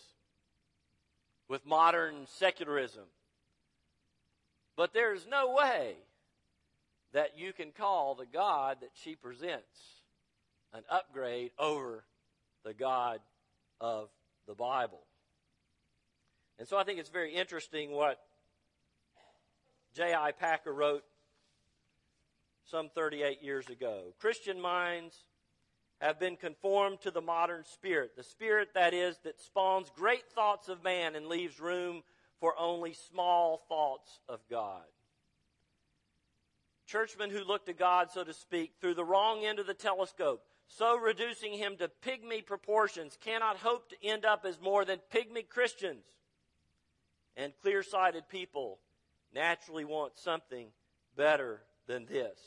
with 1.48 1.66
modern 1.66 2.26
secularism. 2.28 3.04
But 4.76 4.94
there 4.94 5.14
is 5.14 5.26
no 5.30 5.54
way 5.54 5.96
that 7.14 7.38
you 7.38 7.54
can 7.54 7.72
call 7.72 8.16
the 8.16 8.26
God 8.26 8.78
that 8.82 8.90
she 8.94 9.16
presents 9.16 10.02
an 10.74 10.84
upgrade 10.90 11.52
over 11.58 12.04
the 12.64 12.74
God 12.74 13.20
of 13.80 14.10
the 14.48 14.54
Bible. 14.54 15.02
And 16.60 16.68
so 16.68 16.78
I 16.78 16.84
think 16.84 17.00
it's 17.00 17.10
very 17.10 17.34
interesting 17.34 17.92
what 17.92 18.20
J.I. 19.96 20.32
Packer 20.34 20.74
wrote 20.74 21.04
some 22.70 22.90
38 22.90 23.44
years 23.44 23.70
ago. 23.70 24.14
Christian 24.20 24.60
minds 24.60 25.16
have 26.02 26.20
been 26.20 26.36
conformed 26.36 27.02
to 27.02 27.12
the 27.12 27.22
modern 27.22 27.64
spirit, 27.64 28.16
the 28.16 28.24
spirit 28.24 28.70
that 28.74 28.94
is 28.94 29.18
that 29.24 29.40
spawns 29.40 29.92
great 29.96 30.30
thoughts 30.34 30.68
of 30.68 30.84
man 30.84 31.16
and 31.16 31.28
leaves 31.28 31.60
room 31.60 32.04
for 32.40 32.54
only 32.60 32.94
small 32.94 33.58
thoughts 33.70 34.20
of 34.28 34.40
God. 34.50 34.84
Churchmen 36.86 37.32
who 37.32 37.44
look 37.44 37.66
to 37.66 37.74
God, 37.74 38.12
so 38.12 38.24
to 38.24 38.34
speak, 38.34 38.74
through 38.80 38.94
the 38.94 39.06
wrong 39.06 39.44
end 39.44 39.60
of 39.60 39.68
the 39.68 39.74
telescope, 39.74 40.44
so 40.68 40.98
reducing 40.98 41.54
him 41.54 41.78
to 41.78 41.90
pygmy 42.06 42.46
proportions, 42.46 43.18
cannot 43.24 43.58
hope 43.58 43.90
to 43.90 43.96
end 44.04 44.26
up 44.26 44.46
as 44.46 44.60
more 44.60 44.84
than 44.86 45.00
pygmy 45.14 45.48
Christians. 45.48 46.04
And 47.38 47.54
clear 47.62 47.84
sighted 47.84 48.30
people 48.30 48.80
naturally 49.34 49.86
want 49.86 50.18
something 50.18 50.68
better 51.16 51.62
than 51.88 52.06
this. 52.06 52.38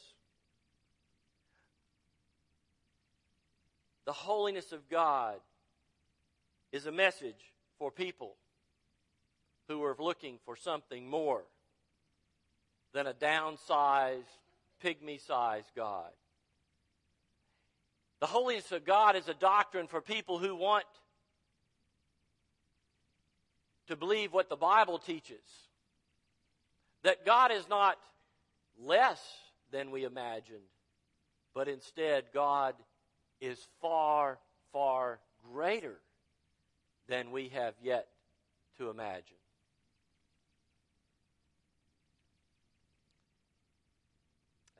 the 4.08 4.12
holiness 4.14 4.72
of 4.72 4.88
God 4.88 5.34
is 6.72 6.86
a 6.86 6.90
message 6.90 7.52
for 7.78 7.90
people 7.90 8.36
who 9.68 9.84
are 9.84 9.94
looking 9.98 10.38
for 10.46 10.56
something 10.56 11.06
more 11.10 11.42
than 12.94 13.06
a 13.06 13.12
downsized, 13.12 14.22
pygmy 14.82 15.20
sized 15.20 15.68
God. 15.76 16.08
The 18.20 18.26
holiness 18.26 18.72
of 18.72 18.86
God 18.86 19.14
is 19.14 19.28
a 19.28 19.34
doctrine 19.34 19.88
for 19.88 20.00
people 20.00 20.38
who 20.38 20.56
want 20.56 20.86
to 23.88 23.96
believe 23.96 24.32
what 24.32 24.48
the 24.48 24.56
Bible 24.56 24.98
teaches. 24.98 25.36
That 27.02 27.26
God 27.26 27.52
is 27.52 27.68
not 27.68 27.98
less 28.84 29.20
than 29.70 29.90
we 29.90 30.04
imagined, 30.04 30.60
but 31.54 31.68
instead 31.68 32.24
God 32.32 32.74
is 33.40 33.58
far, 33.80 34.38
far 34.72 35.20
greater 35.52 35.98
than 37.08 37.30
we 37.30 37.48
have 37.50 37.74
yet 37.82 38.08
to 38.78 38.90
imagine. 38.90 39.36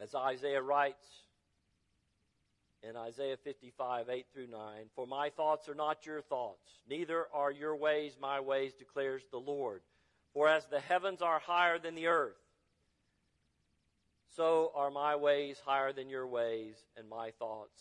As 0.00 0.14
Isaiah 0.14 0.62
writes, 0.62 1.05
in 2.83 2.97
Isaiah 2.97 3.37
55, 3.37 4.09
8 4.09 4.26
through 4.33 4.47
9. 4.47 4.61
For 4.95 5.07
my 5.07 5.31
thoughts 5.31 5.69
are 5.69 5.75
not 5.75 6.07
your 6.07 6.23
thoughts, 6.23 6.71
neither 6.88 7.26
are 7.33 7.50
your 7.50 7.76
ways 7.76 8.17
my 8.21 8.40
ways, 8.40 8.73
declares 8.75 9.23
the 9.31 9.38
Lord. 9.38 9.83
For 10.33 10.49
as 10.49 10.67
the 10.67 10.81
heavens 10.81 11.23
are 11.23 11.40
higher 11.40 11.78
than 11.78 11.95
the 11.95 12.07
earth, 12.07 12.37
so 14.37 14.73
are 14.75 14.90
my 14.90 15.16
ways 15.16 15.61
higher 15.64 15.92
than 15.92 16.08
your 16.08 16.26
ways, 16.26 16.76
and 16.97 17.08
my 17.08 17.30
thoughts 17.38 17.80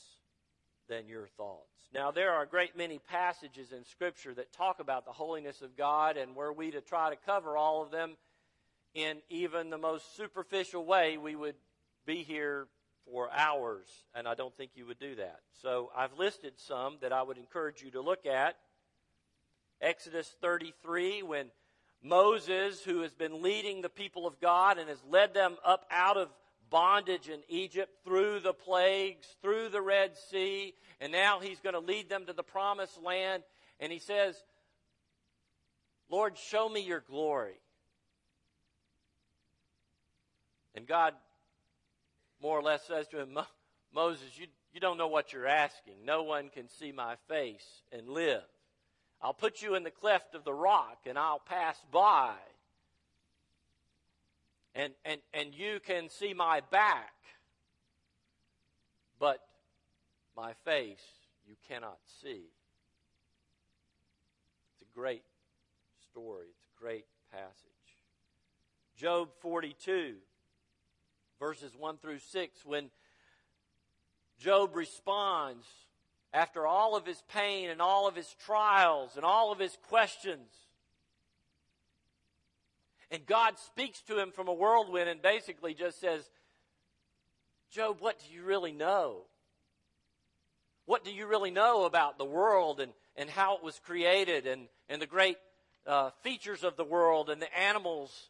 than 0.90 1.08
your 1.08 1.28
thoughts. 1.38 1.90
Now, 1.94 2.12
there 2.12 2.32
are 2.32 2.44
a 2.44 2.48
great 2.48 2.78
many 2.78 3.00
passages 3.00 3.72
in 3.72 3.84
Scripture 3.84 4.34
that 4.34 4.54
talk 4.54 4.80
about 4.80 5.06
the 5.06 5.12
holiness 5.12 5.62
of 5.62 5.76
God, 5.76 6.18
and 6.18 6.36
were 6.36 6.54
we 6.54 6.72
to 6.72 6.82
try 6.82 7.10
to 7.10 7.18
cover 7.26 7.58
all 7.58 7.82
of 7.82 7.92
them 7.92 8.16
in 8.94 9.18
even 9.30 9.70
the 9.70 9.78
most 9.78 10.16
superficial 10.16 10.86
way, 10.86 11.18
we 11.18 11.36
would 11.36 11.56
be 12.06 12.24
here 12.24 12.68
for 13.06 13.30
hours, 13.32 13.88
and 14.16 14.28
I 14.28 14.34
don't 14.34 14.56
think 14.56 14.72
you 14.76 14.86
would 14.88 15.00
do 15.00 15.16
that. 15.16 15.40
So 15.62 15.92
I've 15.96 16.18
listed 16.18 16.54
some 16.58 16.98
that 17.02 17.14
I 17.14 17.22
would 17.22 17.38
encourage 17.38 17.82
you 17.82 17.92
to 17.92 18.02
look 18.02 18.26
at. 18.26 18.56
Exodus 19.82 20.36
33, 20.42 21.22
when 21.22 21.52
Moses, 22.08 22.84
who 22.84 23.02
has 23.02 23.14
been 23.14 23.42
leading 23.42 23.82
the 23.82 23.90
people 23.90 24.28
of 24.28 24.40
God 24.40 24.78
and 24.78 24.90
has 24.90 25.04
led 25.10 25.34
them 25.34 25.58
up 25.66 25.86
out 25.92 26.18
of 26.18 26.30
bondage 26.70 27.30
in 27.30 27.40
Egypt 27.48 27.92
through 28.04 28.40
the 28.40 28.54
plagues, 28.54 29.28
through 29.42 29.70
the 29.70 29.82
Red 29.82 30.18
Sea, 30.30 30.74
and 31.00 31.12
now 31.12 31.40
he's 31.40 31.60
going 31.60 31.74
to 31.74 31.80
lead 31.80 32.10
them 32.10 32.26
to 32.26 32.34
the 32.34 32.44
promised 32.44 33.02
land. 33.02 33.44
And 33.80 33.92
he 33.92 34.00
says, 34.00 34.36
Lord, 36.10 36.38
show 36.38 36.68
me 36.68 36.82
your 36.82 37.02
glory. 37.02 37.60
And 40.76 40.88
God 40.88 41.14
more 42.42 42.58
or 42.58 42.64
less 42.64 42.86
says 42.86 43.08
to 43.10 43.20
him, 43.20 43.38
Moses, 43.94 44.38
you, 44.38 44.48
you 44.74 44.80
don't 44.80 44.98
know 44.98 45.08
what 45.08 45.34
you're 45.34 45.48
asking. 45.48 46.06
No 46.06 46.24
one 46.24 46.50
can 46.50 46.70
see 46.70 46.92
my 46.92 47.16
face 47.28 47.66
and 47.92 48.08
live. 48.10 48.44
I'll 49.22 49.34
put 49.34 49.62
you 49.62 49.76
in 49.76 49.84
the 49.84 49.92
cleft 49.92 50.36
of 50.36 50.44
the 50.44 50.54
rock 50.54 51.00
and 51.06 51.18
I'll 51.18 51.40
pass 51.40 51.78
by. 51.92 52.34
And, 54.76 54.94
and, 55.06 55.22
and 55.34 55.56
you 55.56 55.80
can 55.86 56.10
see 56.10 56.34
my 56.34 56.62
back, 56.72 57.14
but 59.20 59.40
my 60.36 60.54
face 60.66 61.04
you 61.48 61.56
cannot 61.68 61.98
see. 62.22 62.44
It's 64.74 64.82
a 64.82 64.94
great 64.96 65.24
story. 66.12 66.48
It's 66.50 66.78
a 66.78 66.84
great 66.84 67.06
passage. 67.32 67.72
Job 68.96 69.30
42 69.42 70.16
verses 71.40 71.76
1 71.78 71.98
through 71.98 72.20
6, 72.20 72.66
when 72.66 72.90
Job 74.40 74.76
responds 74.76 75.66
after 76.38 76.68
all 76.68 76.96
of 76.96 77.04
his 77.04 77.22
pain 77.34 77.68
and 77.68 77.82
all 77.82 78.08
of 78.08 78.16
his 78.16 78.32
trials 78.46 79.16
and 79.16 79.26
all 79.26 79.52
of 79.52 79.58
his 79.58 79.76
questions. 79.90 80.52
And 83.10 83.26
God 83.26 83.58
speaks 83.58 84.02
to 84.04 84.20
him 84.20 84.32
from 84.32 84.48
a 84.48 84.54
whirlwind 84.54 85.10
and 85.10 85.20
basically 85.20 85.74
just 85.74 86.00
says, 86.00 86.30
Job, 87.72 87.98
what 88.02 88.20
do 88.20 88.32
you 88.32 88.44
really 88.44 88.72
know? 88.72 89.24
What 90.86 91.04
do 91.04 91.12
you 91.12 91.26
really 91.26 91.50
know 91.50 91.86
about 91.86 92.20
the 92.20 92.26
world 92.26 92.82
and, 92.82 92.92
and 93.16 93.32
how 93.32 93.58
it 93.58 93.64
was 93.64 93.80
created 93.80 94.46
and, 94.46 94.68
and 94.90 95.02
the 95.02 95.08
great 95.08 95.38
uh, 95.88 96.12
features 96.22 96.64
of 96.64 96.78
the 96.78 96.86
world 96.86 97.32
and 97.32 97.42
the 97.42 97.58
animals 97.58 98.30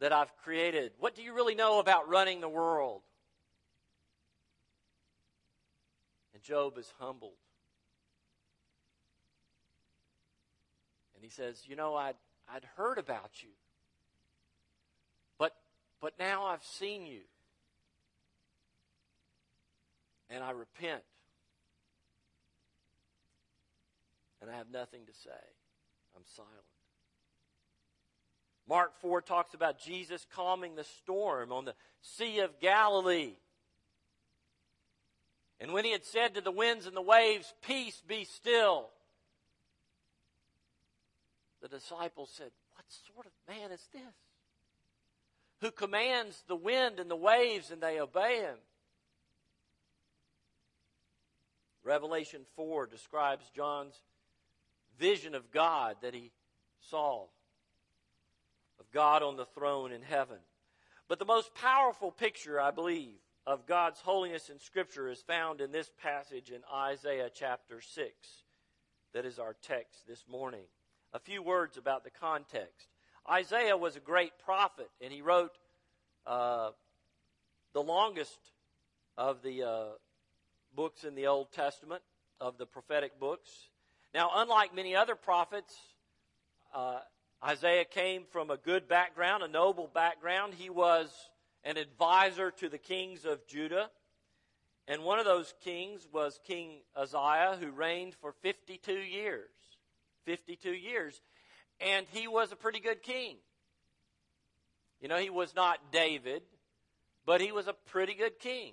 that 0.00 0.14
I've 0.14 0.34
created? 0.44 0.92
What 0.98 1.14
do 1.14 1.22
you 1.22 1.34
really 1.34 1.54
know 1.54 1.78
about 1.78 2.08
running 2.08 2.40
the 2.40 2.48
world? 2.48 3.02
Job 6.42 6.78
is 6.78 6.92
humbled. 6.98 7.32
And 11.14 11.24
he 11.24 11.30
says, 11.30 11.62
You 11.66 11.76
know, 11.76 11.94
I'd, 11.94 12.16
I'd 12.52 12.64
heard 12.76 12.98
about 12.98 13.30
you, 13.42 13.50
but, 15.38 15.54
but 16.00 16.14
now 16.18 16.44
I've 16.44 16.64
seen 16.64 17.06
you. 17.06 17.20
And 20.30 20.42
I 20.42 20.50
repent. 20.50 21.02
And 24.40 24.50
I 24.50 24.56
have 24.56 24.70
nothing 24.70 25.02
to 25.06 25.12
say. 25.12 25.30
I'm 26.16 26.22
silent. 26.34 26.52
Mark 28.68 28.98
4 29.00 29.20
talks 29.20 29.54
about 29.54 29.78
Jesus 29.78 30.26
calming 30.34 30.74
the 30.74 30.84
storm 30.84 31.52
on 31.52 31.64
the 31.64 31.74
Sea 32.00 32.40
of 32.40 32.58
Galilee. 32.60 33.34
And 35.62 35.72
when 35.72 35.84
he 35.84 35.92
had 35.92 36.04
said 36.04 36.34
to 36.34 36.40
the 36.40 36.50
winds 36.50 36.86
and 36.86 36.96
the 36.96 37.00
waves, 37.00 37.54
Peace 37.64 38.02
be 38.08 38.24
still, 38.24 38.88
the 41.62 41.68
disciples 41.68 42.30
said, 42.36 42.50
What 42.74 42.84
sort 43.06 43.26
of 43.26 43.32
man 43.48 43.70
is 43.70 43.86
this? 43.92 44.02
Who 45.60 45.70
commands 45.70 46.42
the 46.48 46.56
wind 46.56 46.98
and 46.98 47.08
the 47.08 47.14
waves 47.14 47.70
and 47.70 47.80
they 47.80 48.00
obey 48.00 48.40
him? 48.40 48.56
Revelation 51.84 52.40
4 52.56 52.88
describes 52.88 53.48
John's 53.54 53.94
vision 54.98 55.36
of 55.36 55.52
God 55.52 55.94
that 56.02 56.12
he 56.12 56.32
saw 56.90 57.26
of 58.80 58.90
God 58.92 59.22
on 59.22 59.36
the 59.36 59.46
throne 59.46 59.92
in 59.92 60.02
heaven. 60.02 60.38
But 61.06 61.20
the 61.20 61.24
most 61.24 61.54
powerful 61.54 62.10
picture, 62.10 62.60
I 62.60 62.72
believe, 62.72 63.14
of 63.46 63.66
God's 63.66 64.00
holiness 64.00 64.48
in 64.48 64.58
Scripture 64.58 65.08
is 65.08 65.20
found 65.20 65.60
in 65.60 65.72
this 65.72 65.90
passage 66.02 66.50
in 66.50 66.60
Isaiah 66.72 67.30
chapter 67.32 67.80
6. 67.80 68.12
That 69.14 69.26
is 69.26 69.38
our 69.38 69.56
text 69.62 70.06
this 70.06 70.24
morning. 70.30 70.64
A 71.12 71.18
few 71.18 71.42
words 71.42 71.76
about 71.76 72.04
the 72.04 72.10
context. 72.10 72.88
Isaiah 73.30 73.76
was 73.76 73.96
a 73.96 74.00
great 74.00 74.32
prophet, 74.44 74.88
and 75.00 75.12
he 75.12 75.22
wrote 75.22 75.52
uh, 76.26 76.70
the 77.72 77.82
longest 77.82 78.38
of 79.18 79.42
the 79.42 79.62
uh, 79.64 79.84
books 80.74 81.04
in 81.04 81.14
the 81.14 81.26
Old 81.26 81.52
Testament, 81.52 82.02
of 82.40 82.58
the 82.58 82.66
prophetic 82.66 83.20
books. 83.20 83.50
Now, 84.12 84.30
unlike 84.34 84.74
many 84.74 84.96
other 84.96 85.14
prophets, 85.14 85.76
uh, 86.74 86.98
Isaiah 87.44 87.84
came 87.84 88.24
from 88.30 88.50
a 88.50 88.56
good 88.56 88.88
background, 88.88 89.44
a 89.44 89.48
noble 89.48 89.88
background. 89.92 90.54
He 90.54 90.68
was 90.68 91.08
an 91.64 91.76
advisor 91.76 92.50
to 92.50 92.68
the 92.68 92.78
kings 92.78 93.24
of 93.24 93.46
Judah. 93.46 93.90
And 94.88 95.04
one 95.04 95.18
of 95.18 95.24
those 95.24 95.54
kings 95.62 96.06
was 96.12 96.40
King 96.46 96.80
Uzziah, 96.96 97.56
who 97.60 97.70
reigned 97.70 98.14
for 98.20 98.32
52 98.42 98.92
years. 98.92 99.50
52 100.24 100.70
years. 100.70 101.20
And 101.80 102.06
he 102.12 102.26
was 102.26 102.52
a 102.52 102.56
pretty 102.56 102.80
good 102.80 103.02
king. 103.02 103.36
You 105.00 105.08
know, 105.08 105.18
he 105.18 105.30
was 105.30 105.54
not 105.54 105.92
David, 105.92 106.42
but 107.26 107.40
he 107.40 107.52
was 107.52 107.68
a 107.68 107.72
pretty 107.72 108.14
good 108.14 108.38
king. 108.38 108.72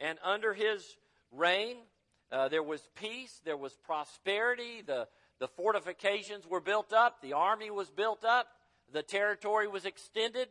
And 0.00 0.18
under 0.24 0.54
his 0.54 0.84
reign, 1.32 1.76
uh, 2.30 2.48
there 2.48 2.62
was 2.62 2.80
peace, 2.96 3.40
there 3.44 3.56
was 3.56 3.76
prosperity, 3.84 4.82
the 4.84 5.08
the 5.40 5.48
fortifications 5.48 6.46
were 6.46 6.60
built 6.60 6.92
up, 6.92 7.20
the 7.20 7.32
army 7.32 7.70
was 7.70 7.90
built 7.90 8.24
up, 8.24 8.46
the 8.92 9.02
territory 9.02 9.66
was 9.66 9.84
extended, 9.84 10.48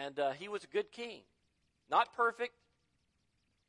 and 0.00 0.18
uh, 0.18 0.30
he 0.32 0.48
was 0.48 0.64
a 0.64 0.68
good 0.68 0.90
king. 0.92 1.20
Not 1.90 2.14
perfect, 2.14 2.54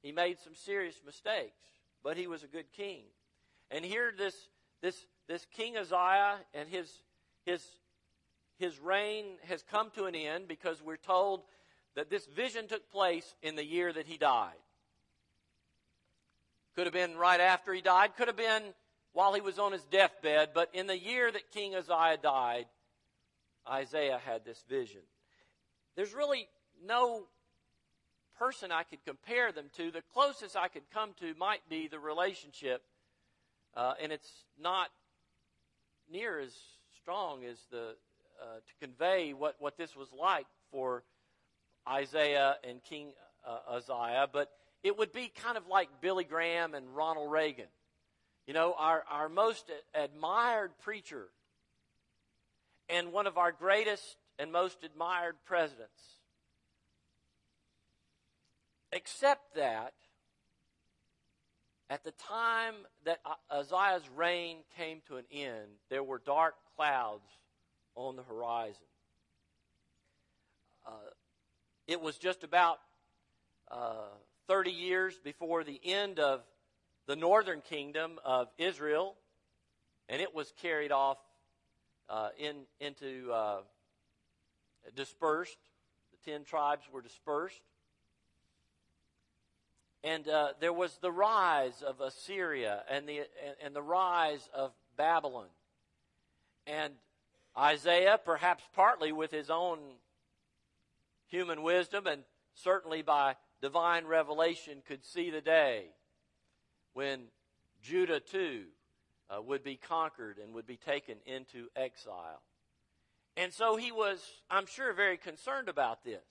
he 0.01 0.11
made 0.11 0.39
some 0.39 0.55
serious 0.55 1.01
mistakes, 1.05 1.61
but 2.03 2.17
he 2.17 2.27
was 2.27 2.43
a 2.43 2.47
good 2.47 2.71
king. 2.71 3.03
And 3.71 3.83
here, 3.83 4.13
this 4.17 4.35
this 4.81 5.05
this 5.27 5.45
King 5.55 5.77
Uzziah 5.77 6.37
and 6.53 6.69
his 6.69 6.89
his 7.45 7.65
his 8.59 8.79
reign 8.79 9.25
has 9.47 9.63
come 9.63 9.89
to 9.91 10.05
an 10.05 10.15
end 10.15 10.47
because 10.47 10.81
we're 10.81 10.97
told 10.97 11.41
that 11.95 12.09
this 12.09 12.25
vision 12.27 12.67
took 12.67 12.89
place 12.91 13.35
in 13.41 13.55
the 13.55 13.65
year 13.65 13.91
that 13.91 14.05
he 14.05 14.17
died. 14.17 14.51
Could 16.75 16.85
have 16.85 16.93
been 16.93 17.15
right 17.17 17.39
after 17.39 17.73
he 17.73 17.81
died, 17.81 18.15
could 18.17 18.27
have 18.27 18.37
been 18.37 18.63
while 19.13 19.33
he 19.33 19.41
was 19.41 19.59
on 19.59 19.71
his 19.71 19.83
deathbed, 19.85 20.49
but 20.53 20.69
in 20.73 20.87
the 20.87 20.97
year 20.97 21.31
that 21.31 21.51
King 21.51 21.75
Uzziah 21.75 22.17
died, 22.21 22.65
Isaiah 23.69 24.19
had 24.23 24.43
this 24.43 24.63
vision. 24.67 25.01
There's 25.95 26.13
really 26.13 26.47
no 26.85 27.27
person 28.37 28.71
I 28.71 28.83
could 28.83 29.03
compare 29.05 29.51
them 29.51 29.65
to. 29.77 29.91
The 29.91 30.01
closest 30.13 30.55
I 30.55 30.67
could 30.67 30.89
come 30.93 31.11
to 31.19 31.33
might 31.37 31.61
be 31.69 31.87
the 31.87 31.99
relationship, 31.99 32.81
uh, 33.75 33.93
and 34.01 34.11
it's 34.11 34.45
not 34.59 34.89
near 36.11 36.39
as 36.39 36.53
strong 37.01 37.43
as 37.45 37.57
the 37.71 37.95
uh, 38.41 38.55
to 38.55 38.85
convey 38.85 39.33
what, 39.33 39.55
what 39.59 39.77
this 39.77 39.95
was 39.95 40.09
like 40.11 40.47
for 40.71 41.03
Isaiah 41.87 42.55
and 42.67 42.83
King 42.83 43.13
uh, 43.47 43.75
Uzziah, 43.75 44.27
but 44.31 44.49
it 44.83 44.97
would 44.97 45.13
be 45.13 45.31
kind 45.43 45.57
of 45.57 45.67
like 45.67 45.89
Billy 46.01 46.23
Graham 46.23 46.73
and 46.73 46.95
Ronald 46.95 47.31
Reagan. 47.31 47.67
You 48.47 48.53
know, 48.53 48.75
our, 48.77 49.03
our 49.09 49.29
most 49.29 49.71
admired 49.93 50.71
preacher 50.81 51.27
and 52.89 53.13
one 53.13 53.27
of 53.27 53.37
our 53.37 53.51
greatest 53.51 54.17
and 54.39 54.51
most 54.51 54.83
admired 54.83 55.35
presidents. 55.45 56.19
Except 58.91 59.55
that 59.55 59.93
at 61.89 62.03
the 62.03 62.11
time 62.11 62.75
that 63.05 63.19
Uzziah's 63.51 64.07
reign 64.15 64.57
came 64.77 65.01
to 65.07 65.17
an 65.17 65.25
end, 65.31 65.69
there 65.89 66.03
were 66.03 66.21
dark 66.23 66.55
clouds 66.75 67.27
on 67.95 68.15
the 68.15 68.23
horizon. 68.23 68.85
Uh, 70.85 70.91
it 71.87 72.01
was 72.01 72.17
just 72.17 72.43
about 72.43 72.79
uh, 73.69 74.07
30 74.47 74.71
years 74.71 75.19
before 75.23 75.63
the 75.63 75.79
end 75.83 76.19
of 76.19 76.41
the 77.07 77.15
northern 77.15 77.61
kingdom 77.61 78.19
of 78.23 78.47
Israel, 78.57 79.15
and 80.09 80.21
it 80.21 80.33
was 80.33 80.53
carried 80.61 80.91
off 80.91 81.17
uh, 82.09 82.29
in, 82.37 82.55
into 82.79 83.31
uh, 83.31 83.61
dispersed. 84.95 85.57
The 86.11 86.31
ten 86.31 86.43
tribes 86.43 86.83
were 86.91 87.01
dispersed. 87.01 87.61
And 90.03 90.27
uh, 90.27 90.49
there 90.59 90.73
was 90.73 90.97
the 91.01 91.11
rise 91.11 91.81
of 91.81 92.01
Assyria 92.01 92.83
and 92.89 93.07
the, 93.07 93.19
and, 93.19 93.55
and 93.63 93.75
the 93.75 93.81
rise 93.81 94.49
of 94.53 94.71
Babylon. 94.97 95.47
And 96.67 96.93
Isaiah, 97.57 98.19
perhaps 98.23 98.63
partly 98.75 99.11
with 99.11 99.31
his 99.31 99.49
own 99.49 99.79
human 101.27 101.63
wisdom 101.63 102.07
and 102.07 102.23
certainly 102.53 103.01
by 103.01 103.35
divine 103.61 104.05
revelation, 104.05 104.81
could 104.85 105.05
see 105.05 105.29
the 105.29 105.41
day 105.41 105.85
when 106.93 107.21
Judah 107.81 108.19
too 108.19 108.63
uh, 109.29 109.41
would 109.41 109.63
be 109.63 109.77
conquered 109.77 110.37
and 110.37 110.53
would 110.53 110.67
be 110.67 110.77
taken 110.77 111.15
into 111.25 111.67
exile. 111.75 112.41
And 113.35 113.51
so 113.51 113.75
he 113.75 113.91
was, 113.91 114.19
I'm 114.49 114.65
sure, 114.65 114.93
very 114.93 115.17
concerned 115.17 115.69
about 115.69 116.03
this. 116.03 116.23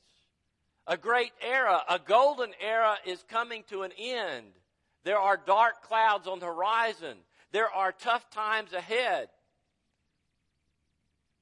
A 0.86 0.96
great 0.96 1.32
era, 1.40 1.82
a 1.88 1.98
golden 1.98 2.52
era 2.60 2.96
is 3.06 3.24
coming 3.28 3.64
to 3.70 3.82
an 3.82 3.92
end. 3.98 4.46
There 5.04 5.18
are 5.18 5.36
dark 5.36 5.82
clouds 5.82 6.26
on 6.26 6.38
the 6.38 6.46
horizon. 6.46 7.16
There 7.52 7.70
are 7.70 7.92
tough 7.92 8.30
times 8.30 8.72
ahead. 8.72 9.28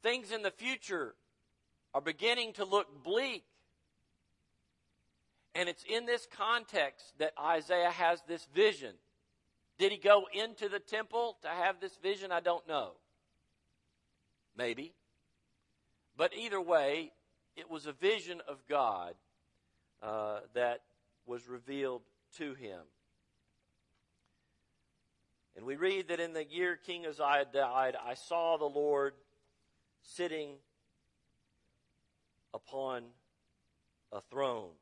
Things 0.03 0.33
in 0.33 0.43
the 0.43 0.51
future 0.51 1.15
are 1.95 2.01
beginning 2.01 2.55
to 2.55 2.65
look 2.65 3.05
bleak. 3.05 3.45
And 5.55 5.69
it's 5.69 5.85
in 5.85 6.07
this 6.07 6.27
context 6.37 7.05
that 7.19 7.33
Isaiah 7.39 7.91
has 7.91 8.23
this 8.27 8.47
vision. 8.55 8.95
Did 9.79 9.93
he 9.93 9.99
go 9.99 10.25
into 10.33 10.69
the 10.69 10.79
temple 10.79 11.39
to 11.43 11.49
have 11.49 11.81
this 11.81 11.97
vision? 12.03 12.31
I 12.31 12.41
don't 12.41 12.67
know. 12.69 12.93
Maybe. 14.57 14.93
But 16.21 16.35
either 16.37 16.61
way, 16.61 17.13
it 17.57 17.71
was 17.71 17.87
a 17.87 17.93
vision 17.93 18.43
of 18.47 18.59
God 18.69 19.15
uh, 20.03 20.41
that 20.53 20.83
was 21.25 21.49
revealed 21.49 22.03
to 22.37 22.53
him. 22.53 22.81
And 25.57 25.65
we 25.65 25.77
read 25.77 26.09
that 26.09 26.21
in 26.21 26.35
the 26.35 26.45
year 26.45 26.77
King 26.77 27.07
Uzziah 27.07 27.47
died, 27.51 27.97
I 27.97 28.13
saw 28.13 28.59
the 28.59 28.67
Lord 28.67 29.15
sitting 30.03 30.57
upon 32.53 33.05
a 34.13 34.21
throne. 34.21 34.73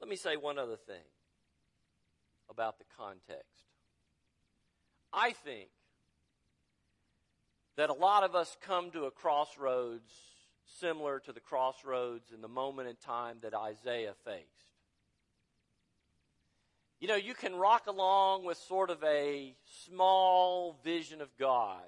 Let 0.00 0.08
me 0.08 0.16
say 0.16 0.36
one 0.36 0.58
other 0.58 0.78
thing 0.86 1.04
about 2.48 2.78
the 2.78 2.86
context. 2.96 3.66
I 5.12 5.32
think 5.32 5.68
that 7.76 7.90
a 7.90 7.94
lot 7.94 8.22
of 8.22 8.34
us 8.34 8.56
come 8.60 8.90
to 8.90 9.04
a 9.04 9.10
crossroads 9.10 10.12
similar 10.80 11.18
to 11.20 11.32
the 11.32 11.40
crossroads 11.40 12.32
in 12.32 12.40
the 12.40 12.48
moment 12.48 12.88
in 12.88 12.96
time 12.96 13.38
that 13.42 13.54
Isaiah 13.54 14.14
faced. 14.24 14.46
You 17.00 17.08
know, 17.08 17.16
you 17.16 17.34
can 17.34 17.56
rock 17.56 17.88
along 17.88 18.44
with 18.44 18.58
sort 18.58 18.90
of 18.90 19.02
a 19.02 19.54
small 19.86 20.76
vision 20.84 21.20
of 21.20 21.28
God. 21.36 21.82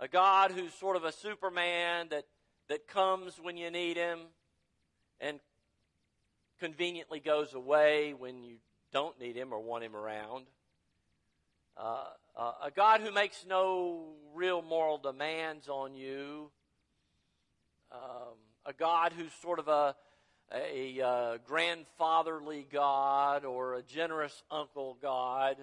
A 0.00 0.08
God 0.08 0.52
who's 0.52 0.72
sort 0.72 0.96
of 0.96 1.04
a 1.04 1.12
Superman 1.12 2.08
that, 2.10 2.24
that 2.68 2.86
comes 2.86 3.38
when 3.40 3.56
you 3.56 3.70
need 3.70 3.96
him 3.96 4.20
and 5.20 5.40
conveniently 6.58 7.20
goes 7.20 7.52
away 7.52 8.14
when 8.14 8.42
you 8.42 8.56
don't 8.92 9.18
need 9.20 9.36
him 9.36 9.52
or 9.52 9.60
want 9.60 9.84
him 9.84 9.94
around. 9.94 10.46
Uh, 11.76 12.04
uh, 12.38 12.52
a 12.62 12.70
God 12.70 13.00
who 13.00 13.10
makes 13.10 13.44
no 13.46 14.14
real 14.32 14.62
moral 14.62 14.96
demands 14.96 15.68
on 15.68 15.94
you 15.94 16.50
um, 17.90 18.36
a 18.66 18.72
God 18.72 19.12
who's 19.16 19.32
sort 19.40 19.58
of 19.58 19.68
a, 19.68 19.94
a, 20.54 20.98
a 20.98 21.06
uh, 21.06 21.38
grandfatherly 21.46 22.66
God 22.70 23.44
or 23.44 23.74
a 23.74 23.82
generous 23.82 24.42
uncle 24.50 24.96
God. 25.00 25.56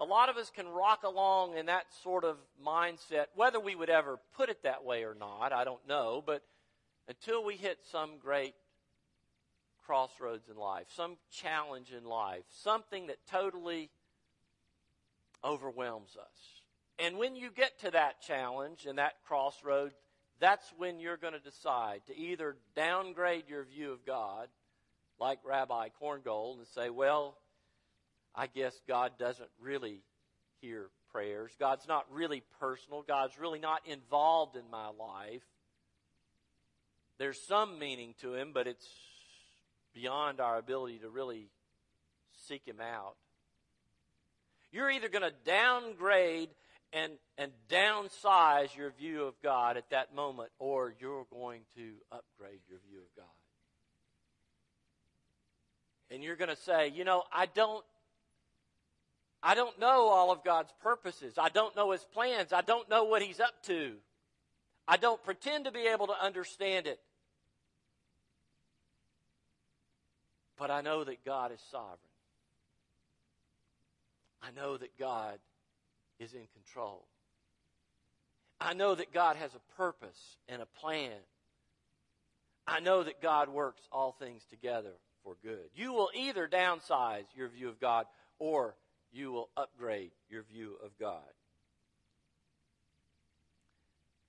A 0.00 0.04
lot 0.04 0.28
of 0.28 0.36
us 0.36 0.50
can 0.50 0.68
rock 0.68 1.02
along 1.02 1.56
in 1.56 1.66
that 1.66 1.86
sort 2.02 2.24
of 2.24 2.36
mindset, 2.64 3.26
whether 3.34 3.60
we 3.60 3.74
would 3.74 3.90
ever 3.90 4.18
put 4.36 4.48
it 4.48 4.62
that 4.62 4.84
way 4.84 5.04
or 5.04 5.14
not, 5.14 5.52
I 5.52 5.64
don't 5.64 5.86
know, 5.88 6.22
but 6.24 6.42
until 7.08 7.44
we 7.44 7.56
hit 7.56 7.78
some 7.90 8.18
great 8.18 8.54
crossroads 9.84 10.48
in 10.48 10.56
life, 10.56 10.86
some 10.94 11.16
challenge 11.30 11.92
in 11.96 12.04
life, 12.04 12.44
something 12.62 13.08
that 13.08 13.16
totally 13.30 13.90
overwhelms 15.44 16.16
us. 16.20 16.62
And 16.98 17.16
when 17.16 17.36
you 17.36 17.50
get 17.50 17.78
to 17.80 17.90
that 17.92 18.20
challenge 18.20 18.86
and 18.86 18.98
that 18.98 19.14
crossroad, 19.26 19.92
that's 20.40 20.66
when 20.76 21.00
you're 21.00 21.16
going 21.16 21.32
to 21.32 21.38
decide 21.38 22.02
to 22.06 22.16
either 22.16 22.56
downgrade 22.74 23.44
your 23.48 23.64
view 23.64 23.92
of 23.92 24.04
God, 24.04 24.48
like 25.20 25.38
Rabbi 25.44 25.88
Korngold, 26.00 26.58
and 26.58 26.66
say, 26.68 26.90
well, 26.90 27.36
I 28.34 28.46
guess 28.46 28.74
God 28.86 29.12
doesn't 29.18 29.50
really 29.60 30.02
hear 30.60 30.90
prayers. 31.12 31.52
God's 31.58 31.88
not 31.88 32.06
really 32.12 32.42
personal. 32.60 33.02
God's 33.02 33.38
really 33.38 33.58
not 33.58 33.80
involved 33.86 34.56
in 34.56 34.70
my 34.70 34.88
life. 34.88 35.42
There's 37.18 37.40
some 37.40 37.78
meaning 37.78 38.14
to 38.20 38.34
Him, 38.34 38.52
but 38.52 38.66
it's 38.66 38.86
beyond 39.94 40.40
our 40.40 40.56
ability 40.56 40.98
to 40.98 41.08
really 41.08 41.48
seek 42.46 42.64
Him 42.66 42.80
out. 42.80 43.16
You're 44.72 44.90
either 44.90 45.08
going 45.08 45.22
to 45.22 45.32
downgrade 45.44 46.50
and, 46.92 47.12
and 47.36 47.52
downsize 47.68 48.74
your 48.76 48.90
view 48.90 49.24
of 49.24 49.34
God 49.42 49.76
at 49.76 49.90
that 49.90 50.14
moment, 50.14 50.50
or 50.58 50.94
you're 51.00 51.26
going 51.32 51.62
to 51.76 51.92
upgrade 52.12 52.60
your 52.68 52.78
view 52.88 52.98
of 52.98 53.16
God. 53.16 53.24
And 56.10 56.22
you're 56.22 56.36
going 56.36 56.50
to 56.50 56.56
say, 56.56 56.88
you 56.88 57.04
know, 57.04 57.22
I 57.32 57.46
don't 57.46 57.84
I 59.42 59.54
don't 59.54 59.78
know 59.78 60.08
all 60.08 60.32
of 60.32 60.42
God's 60.42 60.72
purposes. 60.82 61.34
I 61.38 61.48
don't 61.48 61.76
know 61.76 61.92
his 61.92 62.04
plans. 62.12 62.52
I 62.52 62.60
don't 62.60 62.88
know 62.88 63.04
what 63.04 63.22
he's 63.22 63.38
up 63.38 63.62
to. 63.64 63.94
I 64.86 64.96
don't 64.96 65.22
pretend 65.22 65.66
to 65.66 65.70
be 65.70 65.86
able 65.86 66.08
to 66.08 66.24
understand 66.24 66.86
it. 66.86 66.98
But 70.58 70.70
I 70.72 70.80
know 70.80 71.04
that 71.04 71.24
God 71.24 71.52
is 71.52 71.60
sovereign. 71.70 71.98
I 74.42 74.50
know 74.50 74.76
that 74.76 74.98
God 74.98 75.38
is 76.18 76.34
in 76.34 76.46
control. 76.54 77.06
I 78.60 78.74
know 78.74 78.94
that 78.94 79.12
God 79.12 79.36
has 79.36 79.54
a 79.54 79.76
purpose 79.76 80.36
and 80.48 80.60
a 80.62 80.66
plan. 80.80 81.12
I 82.66 82.80
know 82.80 83.02
that 83.02 83.22
God 83.22 83.48
works 83.48 83.82
all 83.92 84.12
things 84.12 84.44
together 84.50 84.92
for 85.22 85.36
good. 85.42 85.70
You 85.74 85.92
will 85.92 86.10
either 86.14 86.48
downsize 86.48 87.24
your 87.36 87.48
view 87.48 87.68
of 87.68 87.80
God 87.80 88.06
or 88.38 88.74
you 89.12 89.32
will 89.32 89.48
upgrade 89.56 90.10
your 90.28 90.42
view 90.42 90.76
of 90.84 90.90
God. 90.98 91.22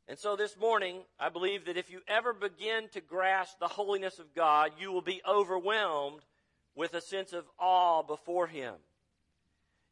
And 0.08 0.18
so 0.18 0.36
this 0.36 0.58
morning, 0.58 1.02
I 1.20 1.30
believe 1.30 1.66
that 1.66 1.78
if 1.78 1.92
you 1.92 2.02
ever 2.08 2.34
begin 2.34 2.90
to 2.94 3.02
grasp 3.02 3.60
the 3.60 3.68
holiness 3.68 4.18
of 4.18 4.34
God, 4.34 4.72
you 4.80 4.92
will 4.92 5.04
be 5.04 5.22
overwhelmed 5.28 6.22
with 6.76 6.96
a 6.96 7.02
sense 7.02 7.32
of 7.32 7.46
awe 7.60 8.02
before 8.02 8.48
Him. 8.48 8.74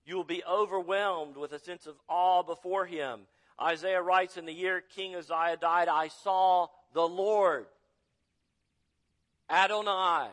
You 0.07 0.15
will 0.15 0.23
be 0.23 0.41
overwhelmed 0.49 1.35
with 1.35 1.51
a 1.51 1.59
sense 1.59 1.85
of 1.85 1.95
awe 2.07 2.41
before 2.41 2.85
him. 2.85 3.19
Isaiah 3.61 4.01
writes, 4.01 4.37
In 4.37 4.45
the 4.45 4.53
year 4.53 4.81
King 4.95 5.15
Uzziah 5.15 5.57
died, 5.59 5.89
I 5.89 6.07
saw 6.07 6.67
the 6.93 7.05
Lord, 7.05 7.65
Adonai, 9.49 10.29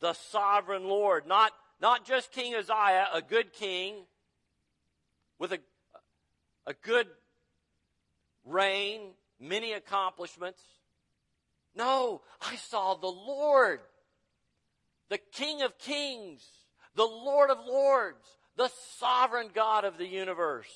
the 0.00 0.12
sovereign 0.12 0.84
Lord. 0.84 1.26
Not, 1.26 1.52
not 1.80 2.04
just 2.04 2.30
King 2.30 2.54
Uzziah, 2.54 3.08
a 3.14 3.22
good 3.22 3.54
king 3.54 3.94
with 5.38 5.54
a, 5.54 5.60
a 6.66 6.74
good 6.74 7.06
reign, 8.44 9.00
many 9.40 9.72
accomplishments. 9.72 10.62
No, 11.74 12.20
I 12.42 12.56
saw 12.56 12.96
the 12.96 13.06
Lord, 13.06 13.80
the 15.08 15.18
King 15.32 15.62
of 15.62 15.78
kings, 15.78 16.46
the 16.94 17.04
Lord 17.04 17.48
of 17.48 17.64
lords, 17.66 18.26
the 18.56 18.70
sovereign 18.98 19.50
God 19.54 19.84
of 19.84 19.98
the 19.98 20.06
universe, 20.06 20.72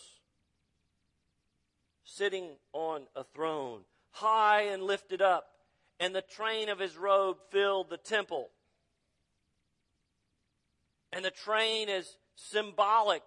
sitting 2.05 2.51
on 2.73 3.03
a 3.14 3.25
throne, 3.25 3.81
high 4.11 4.62
and 4.62 4.83
lifted 4.83 5.23
up, 5.23 5.47
and 6.01 6.14
the 6.14 6.23
train 6.23 6.69
of 6.69 6.79
his 6.79 6.97
robe 6.97 7.38
filled 7.51 7.91
the 7.91 7.97
temple. 7.97 8.49
And 11.12 11.25
the 11.25 11.31
train 11.31 11.88
is 11.88 12.17
symbolic 12.35 13.23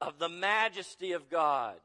of 0.00 0.18
the 0.18 0.28
majesty 0.28 1.12
of 1.12 1.30
God 1.30 1.76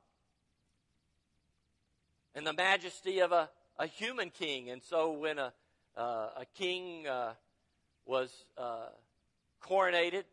and 2.35 2.45
the 2.45 2.53
majesty 2.53 3.19
of 3.19 3.31
a, 3.31 3.49
a 3.77 3.87
human 3.87 4.29
king. 4.29 4.69
And 4.69 4.81
so 4.83 5.11
when 5.11 5.37
a, 5.37 5.53
uh, 5.97 6.29
a 6.37 6.45
king 6.55 7.07
uh, 7.07 7.33
was 8.05 8.31
uh, 8.57 8.87
coronated, 9.63 10.23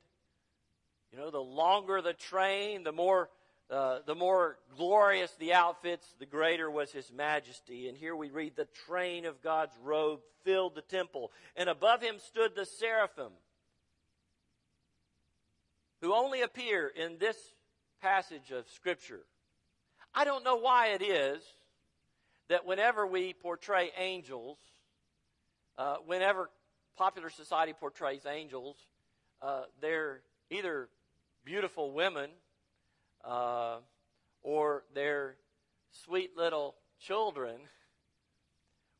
you 1.12 1.18
know, 1.18 1.30
the 1.30 1.38
longer 1.38 2.02
the 2.02 2.12
train, 2.12 2.84
the 2.84 2.92
more 2.92 3.30
uh, 3.70 3.98
the 4.06 4.14
more 4.14 4.56
glorious 4.78 5.30
the 5.38 5.52
outfits, 5.52 6.06
the 6.18 6.24
greater 6.24 6.70
was 6.70 6.90
his 6.90 7.12
majesty. 7.12 7.88
And 7.88 7.98
here 7.98 8.16
we 8.16 8.30
read, 8.30 8.56
the 8.56 8.68
train 8.86 9.26
of 9.26 9.42
God's 9.42 9.74
robe 9.82 10.20
filled 10.42 10.74
the 10.74 10.80
temple, 10.80 11.32
and 11.54 11.68
above 11.68 12.00
him 12.00 12.16
stood 12.18 12.54
the 12.56 12.64
seraphim, 12.64 13.32
who 16.00 16.14
only 16.14 16.40
appear 16.40 16.88
in 16.88 17.18
this 17.18 17.36
passage 18.00 18.50
of 18.50 18.66
Scripture. 18.70 19.20
I 20.14 20.24
don't 20.24 20.44
know 20.44 20.56
why 20.56 20.88
it 20.88 21.02
is 21.02 21.42
that 22.48 22.64
whenever 22.64 23.06
we 23.06 23.34
portray 23.34 23.90
angels, 23.98 24.56
uh, 25.76 25.96
whenever 26.06 26.48
popular 26.96 27.28
society 27.28 27.74
portrays 27.78 28.24
angels, 28.24 28.76
uh, 29.42 29.64
they're 29.82 30.22
either 30.50 30.88
beautiful 31.48 31.92
women 31.92 32.28
uh, 33.24 33.78
or 34.42 34.82
they're 34.94 35.34
sweet 36.04 36.36
little 36.36 36.74
children. 37.00 37.56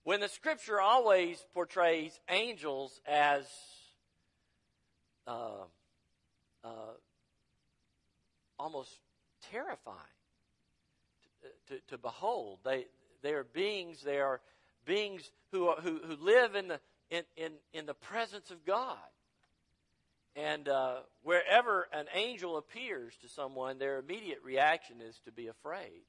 When 0.04 0.20
the 0.20 0.28
scripture 0.28 0.80
always 0.80 1.44
portrays 1.52 2.18
angels 2.30 3.02
as 3.06 3.44
uh, 5.26 5.64
uh, 6.64 6.68
almost 8.58 8.92
terrifying 9.52 9.96
to, 11.42 11.74
to, 11.74 11.80
to, 11.88 11.98
behold. 11.98 12.60
They, 12.64 12.86
they 13.20 13.34
are 13.34 13.44
beings, 13.44 14.00
they 14.02 14.20
are 14.20 14.40
beings 14.86 15.30
who, 15.52 15.68
are, 15.68 15.82
who, 15.82 16.00
who 16.02 16.16
live 16.24 16.54
in 16.54 16.68
the, 16.68 16.80
in, 17.10 17.24
in, 17.36 17.52
in 17.74 17.84
the 17.84 17.92
presence 17.92 18.50
of 18.50 18.64
God. 18.64 18.96
And 20.38 20.68
uh, 20.68 20.98
wherever 21.24 21.88
an 21.92 22.06
angel 22.14 22.58
appears 22.58 23.12
to 23.22 23.28
someone, 23.28 23.78
their 23.78 23.98
immediate 23.98 24.38
reaction 24.44 25.00
is 25.00 25.18
to 25.24 25.32
be 25.32 25.48
afraid. 25.48 26.02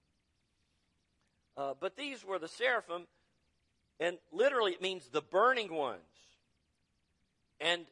Uh, 1.57 1.73
but 1.79 1.97
these 1.97 2.23
were 2.23 2.37
the 2.37 2.47
seraphim, 2.47 3.07
and 3.99 4.19
literally 4.31 4.73
it 4.73 4.83
means 4.83 5.09
the 5.11 5.23
burning 5.23 5.73
ones. 5.73 5.99
And 7.59 7.85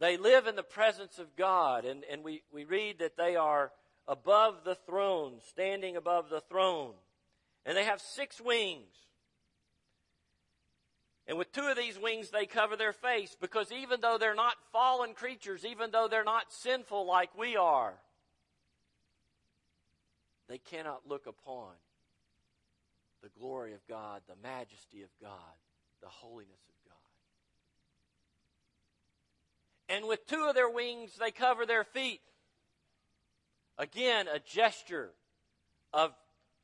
they 0.00 0.16
live 0.16 0.48
in 0.48 0.56
the 0.56 0.64
presence 0.64 1.20
of 1.20 1.36
God, 1.36 1.84
and, 1.84 2.02
and 2.10 2.24
we, 2.24 2.42
we 2.52 2.64
read 2.64 2.98
that 2.98 3.16
they 3.16 3.36
are 3.36 3.70
above 4.08 4.64
the 4.64 4.74
throne, 4.74 5.34
standing 5.50 5.96
above 5.96 6.30
the 6.30 6.40
throne. 6.40 6.94
And 7.64 7.76
they 7.76 7.84
have 7.84 8.00
six 8.00 8.40
wings. 8.40 8.96
And 11.26 11.38
with 11.38 11.52
two 11.52 11.62
of 11.62 11.76
these 11.76 11.98
wings, 11.98 12.30
they 12.30 12.46
cover 12.46 12.76
their 12.76 12.92
face 12.92 13.36
because 13.40 13.70
even 13.70 14.00
though 14.00 14.18
they're 14.18 14.34
not 14.34 14.56
fallen 14.72 15.14
creatures, 15.14 15.64
even 15.64 15.90
though 15.90 16.08
they're 16.08 16.24
not 16.24 16.52
sinful 16.52 17.06
like 17.06 17.36
we 17.38 17.56
are, 17.56 17.94
they 20.48 20.58
cannot 20.58 21.02
look 21.06 21.26
upon 21.26 21.70
the 23.22 23.28
glory 23.38 23.72
of 23.72 23.86
God, 23.88 24.22
the 24.26 24.34
majesty 24.42 25.02
of 25.02 25.10
God, 25.20 25.30
the 26.02 26.08
holiness 26.08 26.60
of 26.68 26.74
God. 29.88 29.96
And 29.96 30.08
with 30.08 30.26
two 30.26 30.44
of 30.48 30.56
their 30.56 30.68
wings, 30.68 31.12
they 31.20 31.30
cover 31.30 31.64
their 31.64 31.84
feet. 31.84 32.20
Again, 33.78 34.26
a 34.26 34.40
gesture 34.40 35.10
of 35.92 36.12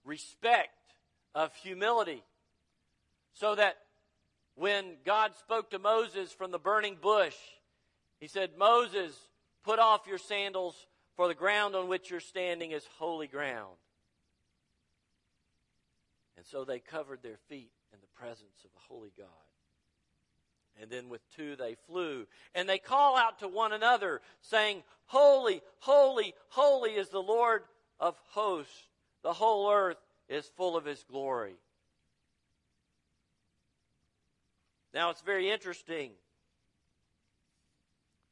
respect, 0.05 0.95
of 1.35 1.55
humility, 1.55 2.25
so 3.35 3.55
that 3.55 3.77
when 4.59 4.97
God 5.05 5.37
spoke 5.37 5.71
to 5.71 5.79
Moses 5.79 6.33
from 6.33 6.51
the 6.51 6.59
burning 6.59 6.97
bush, 7.01 7.37
he 8.21 8.27
said, 8.27 8.51
Moses, 8.59 9.17
put 9.65 9.79
off 9.79 10.07
your 10.09 10.19
sandals, 10.19 10.75
for 11.17 11.29
the 11.29 11.35
ground 11.35 11.75
on 11.75 11.89
which 11.89 12.11
you're 12.11 12.21
standing 12.21 12.73
is 12.73 12.85
holy 12.99 13.27
ground. 13.27 13.77
And 16.37 16.47
so 16.47 16.65
they 16.65 16.79
covered 16.79 17.23
their 17.23 17.39
feet 17.49 17.71
in 17.93 17.99
the 18.01 18.21
presence 18.21 18.65
of 18.65 18.71
a 18.77 18.93
holy 18.93 19.13
God. 19.17 19.27
And 20.81 20.91
then 20.91 21.09
with 21.09 21.21
two 21.35 21.57
they 21.57 21.77
flew. 21.89 22.27
And 22.55 22.69
they 22.69 22.79
call 22.79 23.17
out 23.17 23.41
to 23.41 23.49
one 23.49 23.73
another, 23.73 24.21
saying, 24.43 24.83
Holy, 25.07 25.61
holy, 25.81 26.35
holy 26.49 26.91
is 26.91 27.09
the 27.09 27.23
Lord 27.23 27.63
of 27.99 28.17
hosts. 28.29 28.89
The 29.23 29.33
whole 29.33 29.71
earth 29.73 29.99
is 30.29 30.51
full 30.57 30.77
of 30.77 30.85
his 30.85 31.05
glory. 31.11 31.57
Now 34.99 35.11
it's 35.11 35.23
very 35.23 35.49
interesting. 35.49 36.11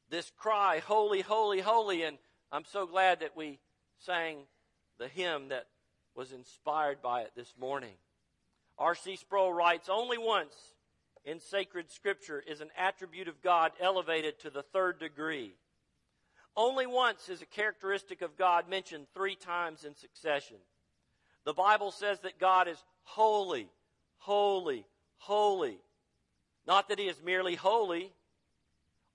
This 0.09 0.29
cry, 0.35 0.81
holy, 0.85 1.21
holy, 1.21 1.61
holy, 1.61 2.03
and 2.03 2.17
I'm 2.51 2.65
so 2.65 2.85
glad 2.85 3.21
that 3.21 3.37
we 3.37 3.59
sang 3.99 4.39
the 4.99 5.07
hymn 5.07 5.47
that 5.47 5.67
was 6.13 6.33
inspired 6.33 7.01
by 7.01 7.21
it 7.21 7.31
this 7.37 7.53
morning. 7.57 7.93
R.C. 8.77 9.15
Sproul 9.15 9.53
writes, 9.53 9.87
Only 9.87 10.17
once 10.17 10.53
in 11.23 11.39
sacred 11.39 11.89
scripture 11.89 12.43
is 12.45 12.59
an 12.59 12.71
attribute 12.77 13.29
of 13.29 13.41
God 13.41 13.71
elevated 13.79 14.37
to 14.41 14.49
the 14.49 14.63
third 14.73 14.99
degree. 14.99 15.53
Only 16.53 16.85
once 16.85 17.29
is 17.29 17.41
a 17.41 17.45
characteristic 17.45 18.21
of 18.21 18.37
God 18.37 18.67
mentioned 18.67 19.07
three 19.13 19.35
times 19.35 19.85
in 19.85 19.95
succession. 19.95 20.57
The 21.45 21.53
Bible 21.53 21.91
says 21.91 22.19
that 22.23 22.39
God 22.39 22.67
is 22.67 22.83
holy, 23.03 23.69
holy, 24.17 24.85
holy. 25.15 25.79
Not 26.67 26.89
that 26.89 26.99
he 26.99 27.05
is 27.05 27.15
merely 27.23 27.55
holy 27.55 28.11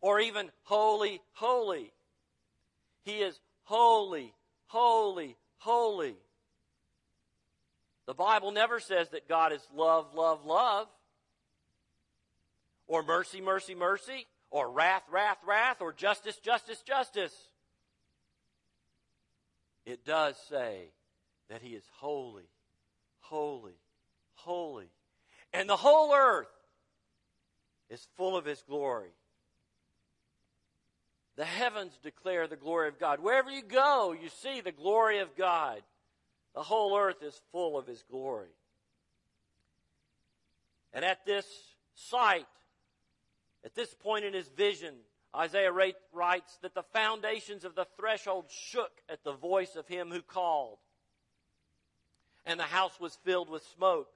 or 0.00 0.18
even 0.18 0.50
holy, 0.62 1.20
holy. 1.34 1.92
He 3.04 3.18
is 3.18 3.38
holy, 3.64 4.32
holy, 4.66 5.36
holy. 5.58 6.16
The 8.06 8.14
Bible 8.14 8.52
never 8.52 8.80
says 8.80 9.10
that 9.10 9.28
God 9.28 9.52
is 9.52 9.60
love, 9.76 10.14
love, 10.14 10.44
love, 10.46 10.88
or 12.86 13.02
mercy, 13.02 13.40
mercy, 13.40 13.74
mercy, 13.74 14.26
or 14.50 14.70
wrath, 14.70 15.02
wrath, 15.10 15.38
wrath, 15.46 15.76
or 15.80 15.92
justice, 15.92 16.36
justice, 16.38 16.82
justice. 16.82 17.34
It 19.84 20.04
does 20.04 20.36
say 20.48 20.88
that 21.48 21.60
He 21.62 21.70
is 21.70 21.84
holy, 21.98 22.48
holy, 23.20 23.78
holy. 24.34 24.90
And 25.52 25.68
the 25.68 25.76
whole 25.76 26.14
earth 26.14 26.48
is 27.92 28.06
full 28.16 28.36
of 28.36 28.44
His 28.44 28.62
glory. 28.62 29.10
The 31.36 31.44
heavens 31.44 31.98
declare 32.02 32.46
the 32.46 32.56
glory 32.56 32.88
of 32.88 32.98
God. 32.98 33.20
Wherever 33.20 33.50
you 33.50 33.62
go, 33.62 34.12
you 34.12 34.28
see 34.28 34.60
the 34.60 34.72
glory 34.72 35.20
of 35.20 35.36
God. 35.36 35.82
The 36.54 36.62
whole 36.62 36.98
earth 36.98 37.22
is 37.22 37.40
full 37.52 37.78
of 37.78 37.86
His 37.86 38.02
glory. 38.10 38.50
And 40.92 41.04
at 41.04 41.24
this 41.24 41.46
sight, 41.94 42.46
at 43.64 43.74
this 43.74 43.94
point 43.94 44.24
in 44.24 44.34
his 44.34 44.48
vision, 44.48 44.94
Isaiah 45.34 45.72
writes 45.72 46.58
that 46.62 46.74
the 46.74 46.82
foundations 46.92 47.64
of 47.64 47.74
the 47.74 47.86
threshold 47.98 48.46
shook 48.50 48.90
at 49.08 49.24
the 49.24 49.32
voice 49.32 49.76
of 49.76 49.88
him 49.88 50.10
who 50.10 50.20
called, 50.20 50.78
and 52.44 52.60
the 52.60 52.64
house 52.64 52.98
was 53.00 53.16
filled 53.24 53.48
with 53.48 53.62
smoke. 53.76 54.08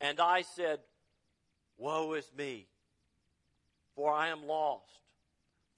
And 0.00 0.20
I 0.20 0.42
said, 0.42 0.78
Woe 1.80 2.12
is 2.12 2.30
me, 2.36 2.66
for 3.96 4.12
I 4.12 4.28
am 4.28 4.46
lost. 4.46 4.84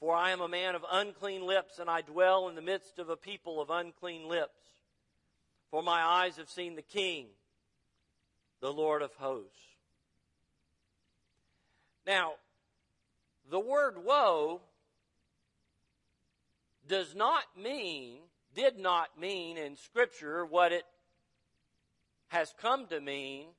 For 0.01 0.17
I 0.17 0.33
am 0.33 0.41
a 0.41 0.49
man 0.49 0.75
of 0.75 0.85
unclean 0.91 1.47
lips, 1.47 1.79
and 1.79 1.89
I 1.89 2.01
dwell 2.01 2.49
in 2.49 2.57
the 2.57 2.61
midst 2.61 2.99
of 2.99 3.09
a 3.09 3.17
people 3.17 3.61
of 3.61 3.71
unclean 3.71 4.29
lips. 4.29 4.59
For 5.71 5.81
my 5.81 6.03
eyes 6.03 6.39
have 6.39 6.51
seen 6.51 6.75
the 6.75 6.83
King, 6.83 7.27
the 8.61 8.73
Lord 8.73 9.01
of 9.01 9.15
hosts. 9.15 9.57
Now, 12.05 12.33
the 13.49 13.61
word 13.61 14.05
woe 14.05 14.61
does 16.89 17.15
not 17.15 17.45
mean, 17.57 18.23
did 18.57 18.77
not 18.77 19.21
mean 19.21 19.57
in 19.57 19.77
Scripture 19.77 20.45
what 20.45 20.73
it 20.73 20.85
has 22.27 22.53
come 22.61 22.87
to 22.89 23.01
mean 23.01 23.51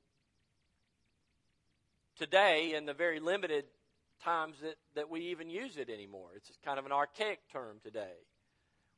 today 2.17 2.73
in 2.75 2.85
the 2.85 2.93
very 2.93 3.19
limited 3.19 3.65
times 4.23 4.57
that, 4.61 4.75
that 4.95 5.09
we 5.09 5.21
even 5.27 5.49
use 5.49 5.77
it 5.77 5.89
anymore. 5.89 6.29
It's 6.35 6.49
kind 6.63 6.79
of 6.79 6.85
an 6.85 6.91
archaic 6.91 7.39
term 7.51 7.77
today. 7.83 8.13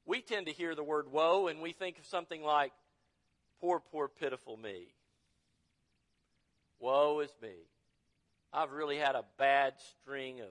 We 0.06 0.22
tend 0.22 0.48
to 0.48 0.54
hear 0.54 0.76
the 0.76 0.84
word 0.84 1.12
woe 1.12 1.48
and 1.48 1.62
we 1.62 1.72
think 1.72 1.98
of 1.98 2.06
something 2.06 2.44
like, 2.44 2.72
poor, 3.60 3.80
poor, 3.80 4.08
pitiful 4.08 4.58
me. 4.58 4.94
Woe 6.80 7.22
is 7.22 7.32
me. 7.42 7.56
I've 8.54 8.72
really 8.72 8.98
had 8.98 9.16
a 9.16 9.26
bad 9.38 9.74
string 10.02 10.42
of 10.42 10.50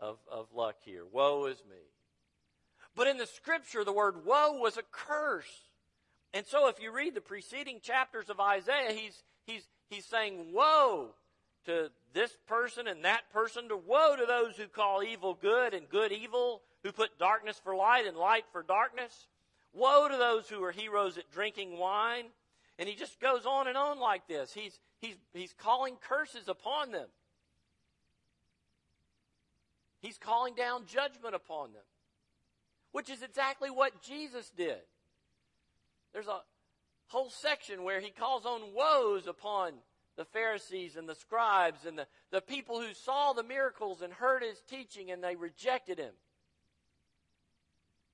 of, 0.00 0.18
of 0.30 0.46
luck 0.54 0.76
here. 0.84 1.04
Woe 1.10 1.46
is 1.46 1.62
me. 1.68 1.76
But 2.94 3.06
in 3.06 3.16
the 3.16 3.26
scripture, 3.26 3.84
the 3.84 3.92
word 3.92 4.24
woe 4.24 4.58
was 4.60 4.76
a 4.76 4.82
curse. 4.90 5.50
And 6.32 6.46
so 6.46 6.68
if 6.68 6.80
you 6.80 6.92
read 6.92 7.14
the 7.14 7.20
preceding 7.20 7.80
chapters 7.80 8.28
of 8.28 8.40
Isaiah, 8.40 8.92
he's, 8.92 9.22
he's, 9.46 9.66
he's 9.88 10.04
saying 10.04 10.52
woe 10.52 11.14
to 11.66 11.90
this 12.12 12.36
person 12.46 12.86
and 12.86 13.04
that 13.04 13.30
person, 13.32 13.68
to 13.68 13.76
woe 13.76 14.16
to 14.16 14.26
those 14.26 14.56
who 14.56 14.66
call 14.66 15.02
evil 15.02 15.36
good 15.40 15.74
and 15.74 15.88
good 15.88 16.12
evil, 16.12 16.62
who 16.82 16.92
put 16.92 17.18
darkness 17.18 17.60
for 17.62 17.74
light 17.74 18.06
and 18.06 18.16
light 18.16 18.44
for 18.52 18.62
darkness. 18.62 19.26
Woe 19.72 20.08
to 20.08 20.16
those 20.16 20.48
who 20.48 20.62
are 20.62 20.72
heroes 20.72 21.18
at 21.18 21.30
drinking 21.32 21.78
wine. 21.78 22.26
And 22.78 22.88
he 22.88 22.94
just 22.94 23.20
goes 23.20 23.46
on 23.46 23.68
and 23.68 23.76
on 23.76 23.98
like 23.98 24.26
this. 24.26 24.52
He's, 24.52 24.78
he's, 25.00 25.16
he's 25.32 25.54
calling 25.58 25.96
curses 26.00 26.48
upon 26.48 26.92
them. 26.92 27.06
He's 30.00 30.18
calling 30.18 30.54
down 30.54 30.84
judgment 30.86 31.34
upon 31.34 31.72
them, 31.72 31.82
which 32.92 33.08
is 33.08 33.22
exactly 33.22 33.70
what 33.70 34.02
Jesus 34.02 34.50
did. 34.54 34.80
There's 36.12 36.26
a 36.26 36.40
whole 37.06 37.30
section 37.30 37.84
where 37.84 38.00
he 38.00 38.10
calls 38.10 38.44
on 38.44 38.74
woes 38.74 39.26
upon 39.26 39.72
the 40.16 40.24
Pharisees 40.24 40.96
and 40.96 41.08
the 41.08 41.14
scribes 41.14 41.86
and 41.86 41.98
the, 41.98 42.06
the 42.30 42.40
people 42.40 42.80
who 42.80 42.94
saw 42.94 43.32
the 43.32 43.42
miracles 43.42 44.02
and 44.02 44.12
heard 44.12 44.42
his 44.42 44.60
teaching 44.68 45.10
and 45.10 45.22
they 45.22 45.36
rejected 45.36 45.98
him. 45.98 46.12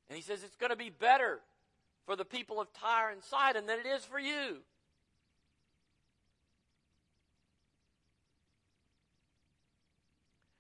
And 0.09 0.17
he 0.17 0.23
says 0.23 0.43
it's 0.43 0.57
going 0.57 0.71
to 0.71 0.77
be 0.77 0.91
better 0.91 1.41
for 2.07 2.17
the 2.17 2.25
people 2.25 2.61
of 2.61 2.73
Tyre 2.73 3.11
and 3.11 3.23
Sidon 3.23 3.67
than 3.67 3.79
it 3.79 3.87
is 3.87 4.05
for 4.05 4.19
you. 4.19 4.59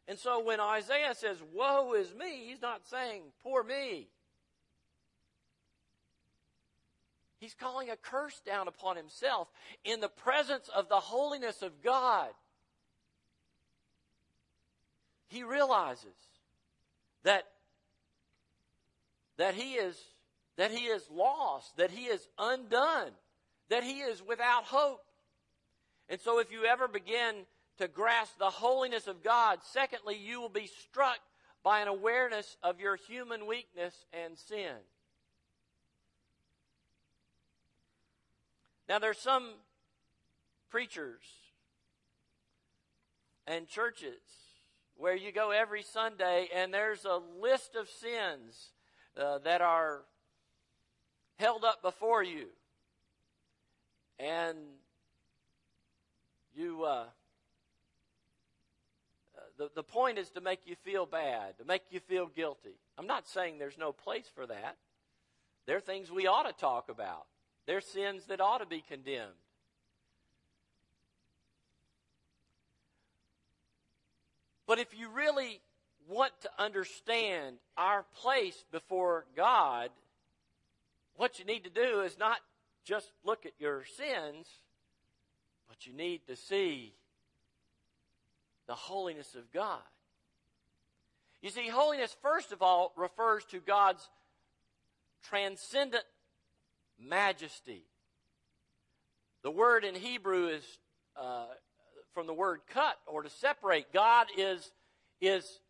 And 0.07 0.18
so 0.18 0.42
when 0.42 0.59
Isaiah 0.59 1.14
says, 1.14 1.38
Woe 1.55 1.94
is 1.94 2.12
me, 2.14 2.46
he's 2.48 2.61
not 2.61 2.85
saying, 2.87 3.22
Poor 3.42 3.62
me. 3.62 4.09
He's 7.40 7.55
calling 7.55 7.90
a 7.90 7.96
curse 7.96 8.40
down 8.46 8.68
upon 8.68 8.96
himself 8.96 9.48
in 9.83 10.00
the 10.00 10.09
presence 10.09 10.68
of 10.68 10.88
the 10.88 11.00
holiness 11.00 11.62
of 11.62 11.83
God. 11.83 12.29
He 15.29 15.42
realizes 15.42 16.14
that, 17.24 17.44
that 19.38 19.55
he 19.55 19.74
is 19.74 19.96
that 20.57 20.70
he 20.70 20.85
is 20.85 21.03
lost, 21.11 21.79
that 21.79 21.90
he 21.90 22.05
is 22.05 22.29
undone, 22.38 23.12
that 23.70 23.83
he 23.83 24.00
is 24.00 24.22
without 24.22 24.64
hope. 24.64 25.00
And 26.11 26.20
so 26.20 26.38
if 26.38 26.53
you 26.53 26.66
ever 26.66 26.87
begin 26.87 27.46
to 27.79 27.88
grasp 27.88 28.38
the 28.38 28.50
holiness 28.50 29.07
of 29.07 29.22
God, 29.22 29.61
secondly, 29.72 30.18
you 30.18 30.38
will 30.38 30.50
be 30.50 30.66
struck 30.66 31.18
by 31.62 31.81
an 31.81 31.88
awareness 31.88 32.59
of 32.62 32.79
your 32.79 32.96
human 32.96 33.46
weakness 33.46 33.94
and 34.12 34.37
sin. 34.37 34.76
Now, 38.90 38.98
there's 38.98 39.18
some 39.18 39.50
preachers 40.68 41.22
and 43.46 43.68
churches 43.68 44.18
where 44.96 45.14
you 45.14 45.31
go 45.31 45.53
every 45.53 45.85
Sunday 45.85 46.48
and 46.53 46.74
there's 46.74 47.05
a 47.05 47.20
list 47.40 47.76
of 47.76 47.88
sins 47.88 48.72
uh, 49.16 49.38
that 49.44 49.61
are 49.61 50.00
held 51.37 51.64
up 51.64 51.83
before 51.83 52.24
you. 52.24 52.46
And 54.18 54.59
you, 56.57 56.83
uh, 56.83 57.05
the, 59.57 59.70
the 59.76 59.85
point 59.85 60.18
is 60.18 60.31
to 60.31 60.40
make 60.40 60.62
you 60.66 60.74
feel 60.83 61.07
bad, 61.07 61.57
to 61.59 61.64
make 61.64 61.83
you 61.92 62.00
feel 62.00 62.26
guilty. 62.26 62.74
I'm 62.98 63.07
not 63.07 63.29
saying 63.29 63.61
there's 63.61 63.79
no 63.79 63.92
place 63.92 64.26
for 64.35 64.48
that. 64.48 64.79
There 65.66 65.76
are 65.76 65.81
things 65.81 66.11
we 66.11 66.26
ought 66.26 66.48
to 66.48 66.53
talk 66.53 66.88
about. 66.88 67.26
There's 67.70 67.87
sins 67.87 68.24
that 68.26 68.40
ought 68.40 68.59
to 68.59 68.66
be 68.66 68.83
condemned. 68.88 69.30
But 74.66 74.80
if 74.80 74.88
you 74.98 75.09
really 75.09 75.61
want 76.09 76.33
to 76.40 76.50
understand 76.59 77.59
our 77.76 78.04
place 78.22 78.64
before 78.72 79.24
God, 79.37 79.90
what 81.14 81.38
you 81.38 81.44
need 81.44 81.62
to 81.62 81.70
do 81.70 82.00
is 82.00 82.18
not 82.18 82.38
just 82.85 83.12
look 83.22 83.46
at 83.46 83.52
your 83.61 83.85
sins, 83.96 84.48
but 85.68 85.87
you 85.87 85.92
need 85.92 86.22
to 86.26 86.35
see 86.35 86.92
the 88.66 88.74
holiness 88.74 89.37
of 89.37 89.52
God. 89.52 89.78
You 91.40 91.50
see, 91.50 91.68
holiness, 91.68 92.16
first 92.20 92.50
of 92.50 92.62
all, 92.62 92.92
refers 92.96 93.44
to 93.52 93.61
God's 93.61 94.11
transcendent 95.22 96.02
majesty. 97.00 97.84
The 99.42 99.50
word 99.50 99.84
in 99.84 99.94
Hebrew 99.94 100.48
is 100.48 100.64
uh, 101.16 101.46
from 102.14 102.26
the 102.26 102.34
word 102.34 102.60
cut 102.72 102.96
or 103.06 103.22
to 103.22 103.30
separate. 103.30 103.92
God 103.92 104.26
is, 104.36 104.70
is, 105.20 105.60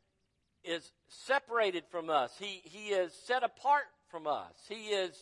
is 0.65 0.91
separated 1.09 1.85
from 1.91 2.11
us. 2.11 2.33
He, 2.39 2.61
he 2.65 2.89
is 2.89 3.13
set 3.27 3.43
apart 3.43 3.85
from 4.11 4.27
us. 4.27 4.55
He 4.69 4.89
is, 4.89 5.17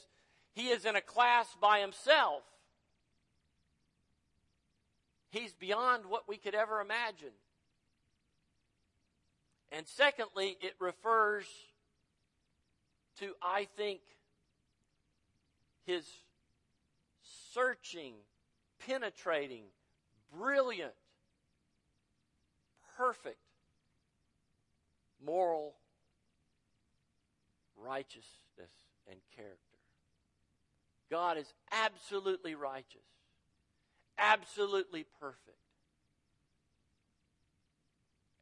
he 0.55 0.69
is 0.69 0.85
in 0.85 0.97
a 0.97 1.01
class 1.01 1.47
by 1.61 1.81
himself. 1.81 2.43
He's 5.31 5.53
beyond 5.53 6.07
what 6.07 6.29
we 6.29 6.39
could 6.39 6.55
ever 6.55 6.81
imagine. 6.81 7.35
And 9.71 9.87
secondly, 9.87 10.57
it 10.63 10.75
refers 10.81 11.45
to, 13.21 13.35
I 13.43 13.67
think, 13.77 14.01
his 15.89 16.07
searching, 17.55 18.13
penetrating, 18.87 19.65
brilliant, 20.37 20.93
perfect 22.99 23.39
moral 25.25 25.77
righteousness 27.75 28.27
and 29.11 29.19
character. 29.35 29.57
God 31.11 31.39
is 31.39 31.51
absolutely 31.73 32.55
righteous, 32.55 33.01
absolutely 34.19 35.07
perfect. 35.19 35.57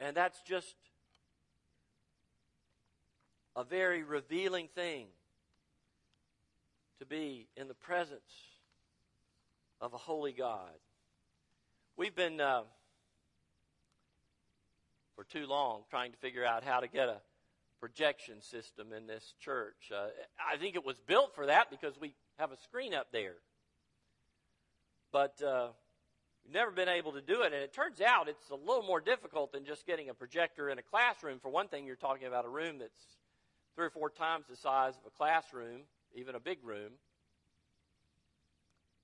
And 0.01 0.17
that's 0.17 0.41
just 0.43 0.75
a 3.55 3.63
very 3.63 4.03
revealing 4.03 4.67
thing 4.75 5.07
to 6.99 7.07
be 7.07 7.49
in 7.57 7.69
the 7.69 7.75
presence 7.75 8.21
of 9.81 9.93
a 9.93 9.99
holy 9.99 10.33
God. 10.33 10.73
We've 11.97 12.15
been, 12.15 12.41
uh, 12.41 12.63
for 15.15 15.25
too 15.25 15.47
long, 15.47 15.83
trying 15.91 16.13
to 16.13 16.19
figure 16.19 16.45
out 16.45 16.65
how 16.65 16.81
to 16.81 16.89
get 16.89 17.09
a 17.09 17.21
projection 17.81 18.41
system 18.41 18.93
in 18.93 19.07
this 19.07 19.35
church. 19.41 19.93
Uh, 19.95 20.09
I 20.53 20.57
think 20.57 20.75
it 20.75 20.85
was 20.85 20.97
built 21.07 21.35
for 21.35 21.47
that 21.47 21.71
because 21.71 22.01
we 22.01 22.15
have 22.39 22.53
a 22.53 22.57
screen 22.57 22.95
up 22.95 23.09
there. 23.13 23.37
But 25.13 25.41
uh, 25.43 25.69
we've 26.45 26.55
never 26.55 26.71
been 26.71 26.89
able 26.89 27.13
to 27.13 27.21
do 27.21 27.43
it, 27.43 27.53
and 27.53 27.63
it 27.63 27.73
turns 27.73 28.01
out 28.01 28.29
it's 28.29 28.51
a 28.51 28.57
little 28.57 28.83
more 28.83 29.01
difficult 29.01 29.53
than 29.53 29.65
just 29.65 29.87
getting 29.87 30.09
a 30.09 30.15
projector 30.15 30.71
in 30.71 30.79
a 30.79 30.83
classroom. 30.83 31.39
For 31.41 31.51
one 31.51 31.69
thing, 31.69 31.87
you're 31.87 31.97
talking 31.97 32.27
about 32.27 32.47
a 32.47 32.49
room 32.51 32.79
that's 32.79 33.17
three 33.75 33.87
or 33.87 33.91
four 33.91 34.09
times 34.09 34.47
the 34.49 34.57
size 34.57 34.95
of 34.97 35.07
a 35.07 35.17
classroom 35.17 35.83
even 36.17 36.35
a 36.35 36.41
big 36.41 36.59
room. 36.65 36.93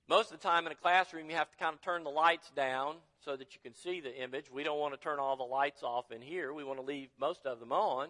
Most 0.09 0.31
of 0.31 0.41
the 0.41 0.47
time 0.47 0.65
in 0.65 0.71
a 0.71 0.75
classroom, 0.75 1.29
you 1.29 1.35
have 1.35 1.49
to 1.49 1.57
kind 1.57 1.73
of 1.73 1.81
turn 1.81 2.03
the 2.03 2.09
lights 2.09 2.51
down 2.55 2.95
so 3.23 3.37
that 3.37 3.53
you 3.53 3.61
can 3.63 3.73
see 3.73 4.01
the 4.01 4.13
image. 4.21 4.51
We 4.51 4.63
don't 4.63 4.79
want 4.79 4.93
to 4.93 4.99
turn 4.99 5.19
all 5.19 5.37
the 5.37 5.43
lights 5.43 5.81
off 5.81 6.11
in 6.11 6.21
here. 6.21 6.53
We 6.53 6.65
want 6.65 6.79
to 6.79 6.85
leave 6.85 7.09
most 7.17 7.45
of 7.45 7.59
them 7.59 7.71
on. 7.71 8.09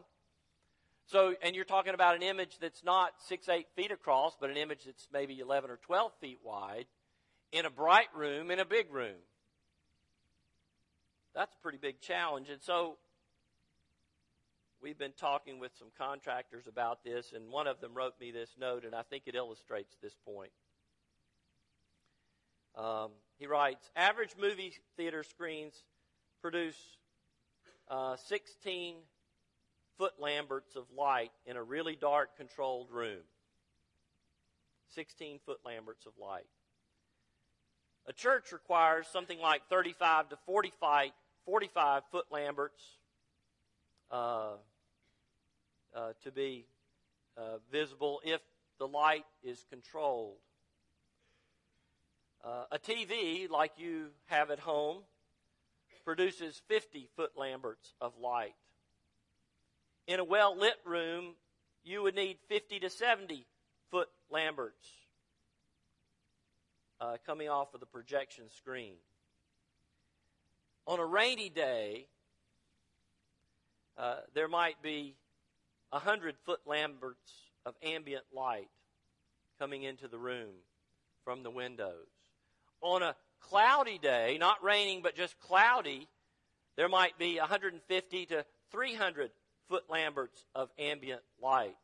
So, 1.05 1.35
and 1.43 1.55
you're 1.55 1.65
talking 1.65 1.93
about 1.93 2.15
an 2.15 2.23
image 2.23 2.57
that's 2.59 2.83
not 2.83 3.11
six, 3.27 3.47
eight 3.49 3.67
feet 3.75 3.91
across, 3.91 4.35
but 4.39 4.49
an 4.49 4.57
image 4.57 4.85
that's 4.85 5.07
maybe 5.13 5.39
11 5.39 5.69
or 5.69 5.77
12 5.77 6.11
feet 6.19 6.39
wide 6.43 6.85
in 7.51 7.65
a 7.65 7.69
bright 7.69 8.07
room 8.15 8.49
in 8.49 8.59
a 8.59 8.65
big 8.65 8.91
room. 8.91 9.19
That's 11.35 11.53
a 11.53 11.61
pretty 11.61 11.77
big 11.77 11.99
challenge. 11.99 12.49
And 12.49 12.61
so 12.61 12.97
we've 14.83 14.99
been 14.99 15.13
talking 15.17 15.59
with 15.59 15.71
some 15.79 15.87
contractors 15.97 16.67
about 16.67 17.03
this, 17.05 17.31
and 17.33 17.49
one 17.49 17.67
of 17.67 17.79
them 17.79 17.93
wrote 17.93 18.19
me 18.19 18.31
this 18.31 18.49
note, 18.59 18.83
and 18.83 18.93
I 18.93 19.01
think 19.03 19.23
it 19.25 19.35
illustrates 19.35 19.95
this 20.01 20.15
point. 20.25 20.51
Um, 22.75 23.11
he 23.39 23.47
writes 23.47 23.89
Average 23.95 24.35
movie 24.39 24.73
theater 24.97 25.23
screens 25.23 25.73
produce 26.41 26.75
uh, 27.89 28.17
16 28.27 28.95
foot 29.97 30.13
lamberts 30.19 30.75
of 30.75 30.83
light 30.95 31.31
in 31.45 31.55
a 31.55 31.63
really 31.63 31.95
dark, 31.95 32.35
controlled 32.35 32.91
room. 32.91 33.21
16 34.95 35.39
foot 35.45 35.59
lamberts 35.65 36.05
of 36.05 36.13
light. 36.21 36.45
A 38.05 38.13
church 38.13 38.51
requires 38.51 39.07
something 39.07 39.39
like 39.39 39.61
35 39.69 40.29
to 40.29 40.37
45, 40.45 41.11
45 41.45 42.03
foot 42.11 42.25
lamberts 42.31 42.83
uh, 44.11 44.57
uh, 45.95 46.13
to 46.23 46.31
be 46.31 46.65
uh, 47.37 47.57
visible 47.71 48.21
if 48.23 48.41
the 48.79 48.87
light 48.87 49.25
is 49.43 49.65
controlled. 49.69 50.37
Uh, 52.43 52.65
a 52.71 52.79
TV, 52.79 53.49
like 53.49 53.71
you 53.77 54.07
have 54.25 54.51
at 54.51 54.59
home, 54.59 54.97
produces 56.03 56.61
50 56.67 57.09
foot 57.15 57.31
lamberts 57.37 57.93
of 58.01 58.13
light. 58.21 58.55
In 60.07 60.19
a 60.19 60.23
well 60.23 60.57
lit 60.57 60.75
room, 60.85 61.35
you 61.83 62.03
would 62.03 62.15
need 62.15 62.37
50 62.49 62.79
to 62.79 62.89
70 62.89 63.45
foot 63.89 64.09
lamberts 64.29 64.87
uh, 66.99 67.17
coming 67.25 67.49
off 67.49 67.73
of 67.73 67.79
the 67.79 67.85
projection 67.85 68.45
screen. 68.49 68.95
On 70.85 70.99
a 70.99 71.05
rainy 71.05 71.49
day, 71.49 72.07
uh, 73.97 74.15
there 74.33 74.49
might 74.49 74.81
be 74.81 75.15
100 75.93 76.35
foot 76.45 76.59
lamberts 76.65 77.31
of 77.65 77.75
ambient 77.83 78.25
light 78.33 78.69
coming 79.59 79.83
into 79.83 80.07
the 80.07 80.17
room 80.17 80.53
from 81.23 81.43
the 81.43 81.51
windows. 81.51 82.07
On 82.81 83.01
a 83.03 83.15
cloudy 83.39 83.99
day, 83.99 84.37
not 84.39 84.63
raining 84.63 85.01
but 85.01 85.15
just 85.15 85.39
cloudy, 85.39 86.07
there 86.75 86.89
might 86.89 87.17
be 87.17 87.37
150 87.37 88.25
to 88.25 88.45
300 88.71 89.31
foot 89.69 89.83
lamberts 89.89 90.45
of 90.55 90.69
ambient 90.79 91.21
light. 91.41 91.77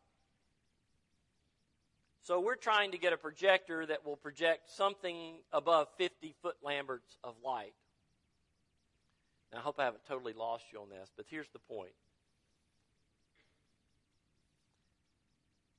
So 2.23 2.41
we're 2.41 2.55
trying 2.55 2.91
to 2.91 2.97
get 2.97 3.13
a 3.13 3.17
projector 3.17 3.85
that 3.85 4.05
will 4.05 4.17
project 4.17 4.69
something 4.71 5.35
above 5.51 5.87
50 5.97 6.35
foot 6.41 6.57
lamberts 6.63 7.17
of 7.23 7.35
light. 7.45 7.73
Now, 9.51 9.59
I 9.59 9.61
hope 9.61 9.79
I 9.79 9.85
haven't 9.85 10.05
totally 10.07 10.33
lost 10.33 10.65
you 10.73 10.79
on 10.79 10.89
this, 10.89 11.09
but 11.15 11.25
here's 11.29 11.49
the 11.53 11.59
point. 11.59 11.93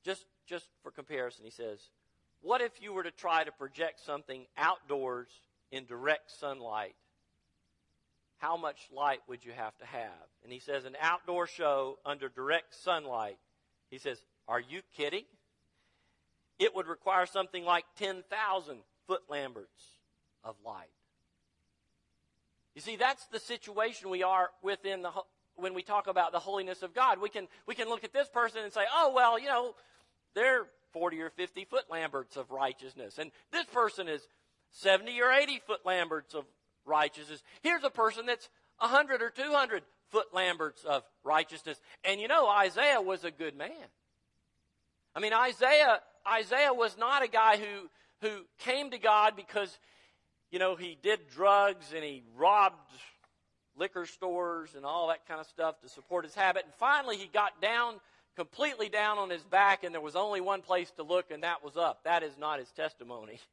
Just, 0.04 0.24
just 0.46 0.66
for 0.82 0.90
comparison, 0.90 1.44
he 1.44 1.50
says, 1.50 1.78
what 2.42 2.60
if 2.60 2.80
you 2.80 2.92
were 2.92 3.02
to 3.02 3.10
try 3.10 3.44
to 3.44 3.52
project 3.52 4.00
something 4.04 4.46
outdoors 4.56 5.28
in 5.70 5.84
direct 5.84 6.30
sunlight? 6.30 6.94
How 8.38 8.56
much 8.56 8.88
light 8.94 9.20
would 9.28 9.44
you 9.44 9.52
have 9.52 9.76
to 9.78 9.84
have? 9.84 10.28
And 10.42 10.52
he 10.52 10.58
says, 10.58 10.86
an 10.86 10.96
outdoor 11.00 11.46
show 11.46 11.98
under 12.06 12.30
direct 12.30 12.74
sunlight. 12.74 13.38
He 13.90 13.98
says, 13.98 14.22
are 14.48 14.60
you 14.60 14.80
kidding? 14.96 15.24
It 16.58 16.74
would 16.74 16.86
require 16.86 17.26
something 17.26 17.64
like 17.64 17.84
10,000 17.98 18.78
foot 19.06 19.22
lamberts 19.28 19.98
of 20.42 20.56
light. 20.64 20.88
You 22.74 22.80
see, 22.80 22.96
that's 22.96 23.26
the 23.26 23.40
situation 23.40 24.08
we 24.08 24.22
are 24.22 24.48
within 24.62 25.02
the, 25.02 25.10
when 25.60 25.74
we 25.74 25.82
talk 25.82 26.06
about 26.06 26.32
the 26.32 26.38
holiness 26.38 26.82
of 26.82 26.94
God. 26.94 27.20
We 27.20 27.28
can, 27.28 27.48
we 27.66 27.74
can 27.74 27.88
look 27.88 28.04
at 28.04 28.12
this 28.12 28.28
person 28.28 28.62
and 28.62 28.72
say, 28.72 28.82
oh, 28.94 29.12
well, 29.14 29.38
you 29.38 29.46
know, 29.46 29.74
they're 30.34 30.66
40 30.92 31.20
or 31.20 31.30
50 31.30 31.64
foot 31.64 31.84
lamberts 31.90 32.36
of 32.36 32.50
righteousness. 32.50 33.18
And 33.18 33.30
this 33.52 33.66
person 33.66 34.08
is 34.08 34.22
70 34.72 35.20
or 35.20 35.30
80 35.30 35.60
foot 35.66 35.80
lamberts 35.84 36.34
of 36.34 36.44
righteousness. 36.84 37.42
Here's 37.62 37.84
a 37.84 37.90
person 37.90 38.26
that's 38.26 38.48
100 38.78 39.22
or 39.22 39.30
200 39.30 39.82
foot 40.10 40.34
lamberts 40.34 40.84
of 40.84 41.02
righteousness. 41.24 41.80
And 42.04 42.20
you 42.20 42.28
know, 42.28 42.48
Isaiah 42.48 43.00
was 43.00 43.24
a 43.24 43.30
good 43.30 43.56
man. 43.56 43.70
I 45.14 45.20
mean, 45.20 45.32
Isaiah, 45.32 46.00
Isaiah 46.30 46.72
was 46.72 46.96
not 46.98 47.22
a 47.22 47.28
guy 47.28 47.56
who, 47.56 47.88
who 48.26 48.42
came 48.58 48.90
to 48.90 48.98
God 48.98 49.34
because, 49.36 49.76
you 50.50 50.58
know, 50.58 50.76
he 50.76 50.96
did 51.02 51.28
drugs 51.34 51.86
and 51.94 52.04
he 52.04 52.22
robbed 52.36 52.76
liquor 53.76 54.06
stores 54.06 54.74
and 54.76 54.84
all 54.84 55.08
that 55.08 55.26
kind 55.26 55.40
of 55.40 55.46
stuff 55.46 55.80
to 55.80 55.88
support 55.88 56.24
his 56.24 56.34
habit. 56.34 56.64
And 56.64 56.74
finally 56.74 57.16
he 57.16 57.26
got 57.26 57.60
down 57.60 57.94
completely 58.36 58.88
down 58.88 59.18
on 59.18 59.30
his 59.30 59.42
back 59.42 59.84
and 59.84 59.94
there 59.94 60.00
was 60.00 60.16
only 60.16 60.40
one 60.40 60.62
place 60.62 60.90
to 60.92 61.02
look 61.02 61.30
and 61.30 61.42
that 61.42 61.64
was 61.64 61.76
up. 61.76 62.04
That 62.04 62.22
is 62.22 62.36
not 62.38 62.58
his 62.58 62.70
testimony. 62.70 63.38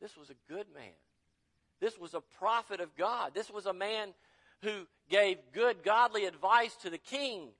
This 0.00 0.16
was 0.16 0.30
a 0.30 0.52
good 0.52 0.66
man. 0.76 0.92
This 1.80 1.98
was 1.98 2.14
a 2.14 2.20
prophet 2.38 2.80
of 2.80 2.96
God. 2.96 3.34
This 3.34 3.50
was 3.50 3.66
a 3.66 3.72
man 3.72 4.14
who 4.62 4.86
gave 5.08 5.38
good, 5.52 5.82
godly 5.82 6.24
advice 6.24 6.74
to 6.82 6.90
the 6.90 6.98
king. 6.98 7.42
It 7.42 7.50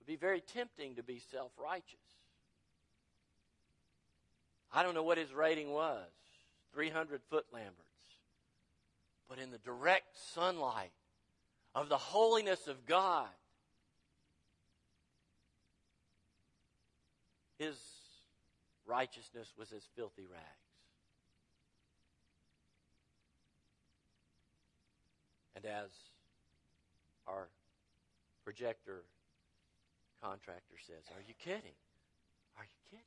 would 0.00 0.06
be 0.06 0.16
very 0.16 0.40
tempting 0.40 0.94
to 0.94 1.02
be 1.02 1.20
self 1.30 1.52
righteous. 1.62 1.98
I 4.72 4.82
don't 4.82 4.94
know 4.94 5.02
what 5.02 5.18
his 5.18 5.32
rating 5.32 5.70
was 5.70 6.08
300 6.74 7.20
foot 7.30 7.46
lamberts. 7.52 7.87
But 9.28 9.38
in 9.38 9.50
the 9.50 9.58
direct 9.58 10.16
sunlight 10.34 10.92
of 11.74 11.88
the 11.88 11.96
holiness 11.96 12.66
of 12.66 12.86
God. 12.86 13.28
His 17.58 17.76
righteousness 18.86 19.52
was 19.58 19.72
as 19.72 19.82
filthy 19.96 20.26
rags. 20.30 20.44
And 25.56 25.66
as 25.66 25.90
our 27.26 27.48
projector 28.44 29.02
contractor 30.22 30.76
says, 30.86 31.04
Are 31.14 31.22
you 31.26 31.34
kidding? 31.38 31.76
Are 32.56 32.64
you 32.64 32.78
kidding? 32.90 33.04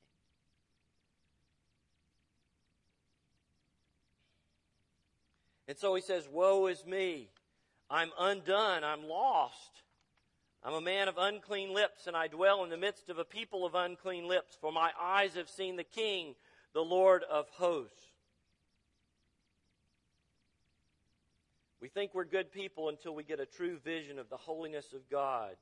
And 5.72 5.80
so 5.80 5.96
he 5.96 6.02
says, 6.02 6.28
Woe 6.30 6.68
is 6.68 6.86
me. 6.86 7.30
I'm 7.90 8.10
undone. 8.20 8.84
I'm 8.84 9.08
lost. 9.08 9.84
I'm 10.62 10.74
a 10.74 10.82
man 10.82 11.08
of 11.08 11.18
unclean 11.18 11.74
lips, 11.74 12.08
and 12.08 12.18
I 12.18 12.28
dwell 12.28 12.66
in 12.66 12.70
the 12.70 12.76
midst 12.76 13.08
of 13.08 13.20
a 13.20 13.24
people 13.24 13.66
of 13.66 13.74
unclean 13.74 14.28
lips, 14.28 14.58
for 14.60 14.74
my 14.74 14.92
eyes 15.02 15.36
have 15.36 15.48
seen 15.48 15.78
the 15.78 15.86
King, 15.86 16.36
the 16.74 16.82
Lord 16.82 17.24
of 17.24 17.48
hosts. 17.52 18.04
We 21.80 21.88
think 21.88 22.14
we're 22.14 22.26
good 22.26 22.52
people 22.52 22.90
until 22.90 23.16
we 23.16 23.24
get 23.24 23.40
a 23.40 23.46
true 23.46 23.78
vision 23.78 24.20
of 24.20 24.30
the 24.30 24.36
holiness 24.36 24.92
of 24.92 25.10
God. 25.10 25.56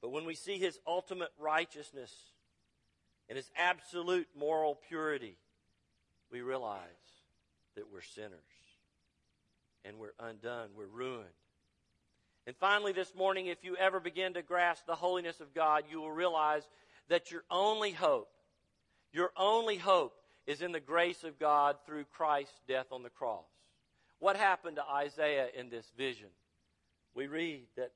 But 0.00 0.12
when 0.12 0.24
we 0.24 0.36
see 0.36 0.58
His 0.58 0.78
ultimate 0.86 1.32
righteousness 1.36 2.14
and 3.28 3.34
His 3.34 3.50
absolute 3.56 4.28
moral 4.38 4.78
purity, 4.88 5.36
we 6.30 6.42
realize 6.42 7.15
that 7.76 7.92
we're 7.92 8.02
sinners 8.02 8.30
and 9.84 9.98
we're 9.98 10.14
undone, 10.18 10.70
we're 10.76 10.86
ruined. 10.86 11.26
And 12.46 12.56
finally, 12.56 12.92
this 12.92 13.14
morning, 13.14 13.46
if 13.46 13.64
you 13.64 13.76
ever 13.76 14.00
begin 14.00 14.34
to 14.34 14.42
grasp 14.42 14.86
the 14.86 14.94
holiness 14.94 15.40
of 15.40 15.54
God, 15.54 15.84
you 15.90 16.00
will 16.00 16.12
realize 16.12 16.62
that 17.08 17.30
your 17.30 17.42
only 17.50 17.92
hope, 17.92 18.28
your 19.12 19.30
only 19.36 19.76
hope 19.76 20.14
is 20.46 20.62
in 20.62 20.72
the 20.72 20.80
grace 20.80 21.24
of 21.24 21.38
God 21.38 21.76
through 21.86 22.04
Christ's 22.04 22.60
death 22.68 22.86
on 22.92 23.02
the 23.02 23.10
cross. 23.10 23.46
What 24.18 24.36
happened 24.36 24.76
to 24.76 24.88
Isaiah 24.88 25.48
in 25.58 25.70
this 25.70 25.90
vision? 25.96 26.28
We 27.14 27.26
read 27.26 27.66
that 27.76 27.92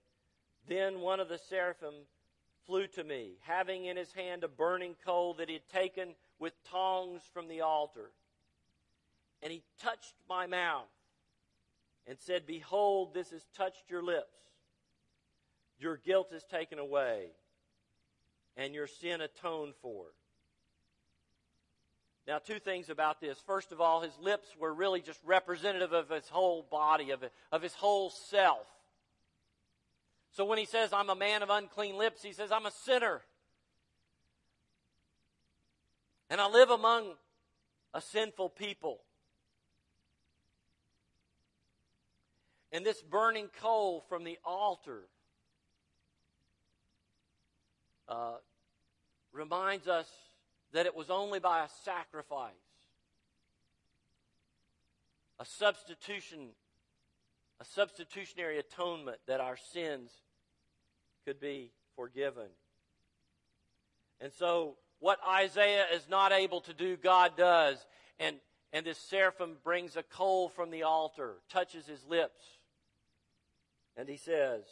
then 0.68 1.00
one 1.00 1.20
of 1.20 1.28
the 1.28 1.38
seraphim 1.38 1.94
flew 2.66 2.86
to 2.88 3.04
me, 3.04 3.36
having 3.42 3.86
in 3.86 3.96
his 3.96 4.12
hand 4.12 4.44
a 4.44 4.48
burning 4.48 4.96
coal 5.04 5.34
that 5.34 5.48
he 5.48 5.54
had 5.54 5.68
taken 5.68 6.14
with 6.38 6.52
tongs 6.70 7.22
from 7.32 7.48
the 7.48 7.60
altar. 7.60 8.10
And 9.42 9.52
he 9.52 9.62
touched 9.80 10.14
my 10.28 10.46
mouth 10.46 10.88
and 12.06 12.18
said, 12.18 12.46
Behold, 12.46 13.14
this 13.14 13.30
has 13.30 13.46
touched 13.56 13.84
your 13.88 14.02
lips. 14.02 14.36
Your 15.78 15.96
guilt 15.96 16.32
is 16.32 16.44
taken 16.44 16.78
away, 16.78 17.28
and 18.56 18.74
your 18.74 18.86
sin 18.86 19.22
atoned 19.22 19.74
for. 19.80 20.06
Now, 22.26 22.38
two 22.38 22.58
things 22.58 22.90
about 22.90 23.20
this. 23.20 23.38
First 23.46 23.72
of 23.72 23.80
all, 23.80 24.02
his 24.02 24.16
lips 24.20 24.48
were 24.58 24.72
really 24.72 25.00
just 25.00 25.18
representative 25.24 25.92
of 25.92 26.10
his 26.10 26.28
whole 26.28 26.62
body, 26.70 27.10
of, 27.10 27.24
of 27.50 27.62
his 27.62 27.74
whole 27.74 28.10
self. 28.10 28.66
So 30.32 30.44
when 30.44 30.58
he 30.58 30.66
says, 30.66 30.92
I'm 30.92 31.10
a 31.10 31.16
man 31.16 31.42
of 31.42 31.50
unclean 31.50 31.96
lips, 31.96 32.22
he 32.22 32.32
says, 32.32 32.52
I'm 32.52 32.66
a 32.66 32.70
sinner. 32.70 33.22
And 36.28 36.40
I 36.40 36.48
live 36.48 36.70
among 36.70 37.14
a 37.94 38.00
sinful 38.00 38.50
people. 38.50 39.00
And 42.72 42.86
this 42.86 43.02
burning 43.02 43.48
coal 43.60 44.04
from 44.08 44.24
the 44.24 44.38
altar 44.44 45.02
uh, 48.08 48.34
reminds 49.32 49.88
us 49.88 50.08
that 50.72 50.86
it 50.86 50.94
was 50.94 51.10
only 51.10 51.40
by 51.40 51.64
a 51.64 51.68
sacrifice, 51.84 52.52
a 55.40 55.44
substitution, 55.44 56.50
a 57.60 57.64
substitutionary 57.64 58.58
atonement 58.58 59.18
that 59.26 59.40
our 59.40 59.56
sins 59.72 60.10
could 61.24 61.40
be 61.40 61.72
forgiven. 61.96 62.46
And 64.20 64.32
so, 64.32 64.76
what 65.00 65.18
Isaiah 65.26 65.86
is 65.92 66.08
not 66.08 66.30
able 66.30 66.60
to 66.62 66.74
do, 66.74 66.96
God 66.96 67.36
does. 67.36 67.84
And 68.20 68.36
and 68.72 68.86
this 68.86 68.98
seraphim 68.98 69.56
brings 69.64 69.96
a 69.96 70.02
coal 70.02 70.48
from 70.48 70.70
the 70.70 70.84
altar, 70.84 71.34
touches 71.50 71.86
his 71.86 72.04
lips, 72.04 72.44
and 74.00 74.08
he 74.08 74.16
says, 74.16 74.62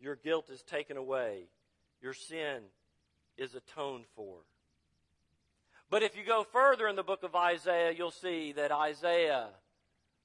Your 0.00 0.16
guilt 0.16 0.48
is 0.50 0.62
taken 0.62 0.96
away, 0.96 1.48
your 2.00 2.14
sin 2.14 2.62
is 3.36 3.54
atoned 3.54 4.06
for. 4.16 4.38
But 5.90 6.02
if 6.02 6.16
you 6.16 6.24
go 6.24 6.46
further 6.50 6.88
in 6.88 6.96
the 6.96 7.02
book 7.02 7.24
of 7.24 7.36
Isaiah, 7.36 7.92
you'll 7.92 8.10
see 8.10 8.52
that 8.52 8.72
Isaiah 8.72 9.48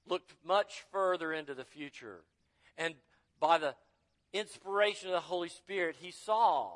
looked 0.06 0.32
much 0.42 0.84
further 0.90 1.34
into 1.34 1.52
the 1.52 1.66
future. 1.66 2.22
And 2.78 2.94
by 3.38 3.58
the 3.58 3.74
inspiration 4.32 5.08
of 5.08 5.12
the 5.12 5.20
Holy 5.20 5.50
Spirit, 5.50 5.96
he 6.00 6.10
saw 6.10 6.70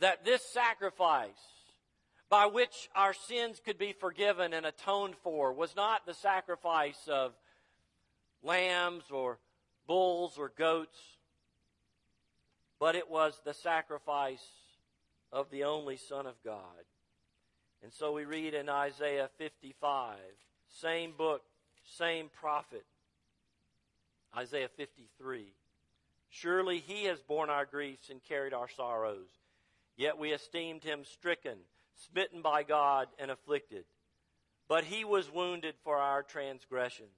that 0.00 0.24
this 0.24 0.42
sacrifice 0.42 1.30
by 2.28 2.46
which 2.46 2.90
our 2.96 3.14
sins 3.14 3.60
could 3.64 3.78
be 3.78 3.92
forgiven 3.92 4.52
and 4.52 4.66
atoned 4.66 5.14
for 5.22 5.52
was 5.52 5.76
not 5.76 6.06
the 6.06 6.14
sacrifice 6.14 7.06
of 7.06 7.34
lambs 8.42 9.04
or 9.12 9.38
bulls 9.88 10.38
or 10.38 10.52
goats, 10.56 10.98
but 12.78 12.94
it 12.94 13.10
was 13.10 13.40
the 13.44 13.54
sacrifice 13.54 14.46
of 15.32 15.50
the 15.50 15.64
only 15.64 15.96
Son 15.96 16.26
of 16.26 16.34
God. 16.44 16.62
And 17.82 17.92
so 17.92 18.12
we 18.12 18.24
read 18.24 18.54
in 18.54 18.68
Isaiah 18.68 19.30
55, 19.38 20.16
same 20.80 21.12
book, 21.16 21.42
same 21.96 22.28
prophet, 22.40 22.84
Isaiah 24.36 24.68
53. 24.76 25.46
Surely 26.28 26.78
he 26.78 27.04
has 27.04 27.20
borne 27.20 27.50
our 27.50 27.64
griefs 27.64 28.10
and 28.10 28.22
carried 28.22 28.52
our 28.52 28.68
sorrows. 28.68 29.28
Yet 29.96 30.18
we 30.18 30.32
esteemed 30.32 30.84
him 30.84 31.04
stricken, 31.04 31.58
smitten 31.94 32.42
by 32.42 32.62
God, 32.62 33.08
and 33.18 33.30
afflicted. 33.30 33.84
But 34.68 34.84
he 34.84 35.04
was 35.04 35.32
wounded 35.32 35.74
for 35.82 35.96
our 35.96 36.22
transgressions. 36.22 37.08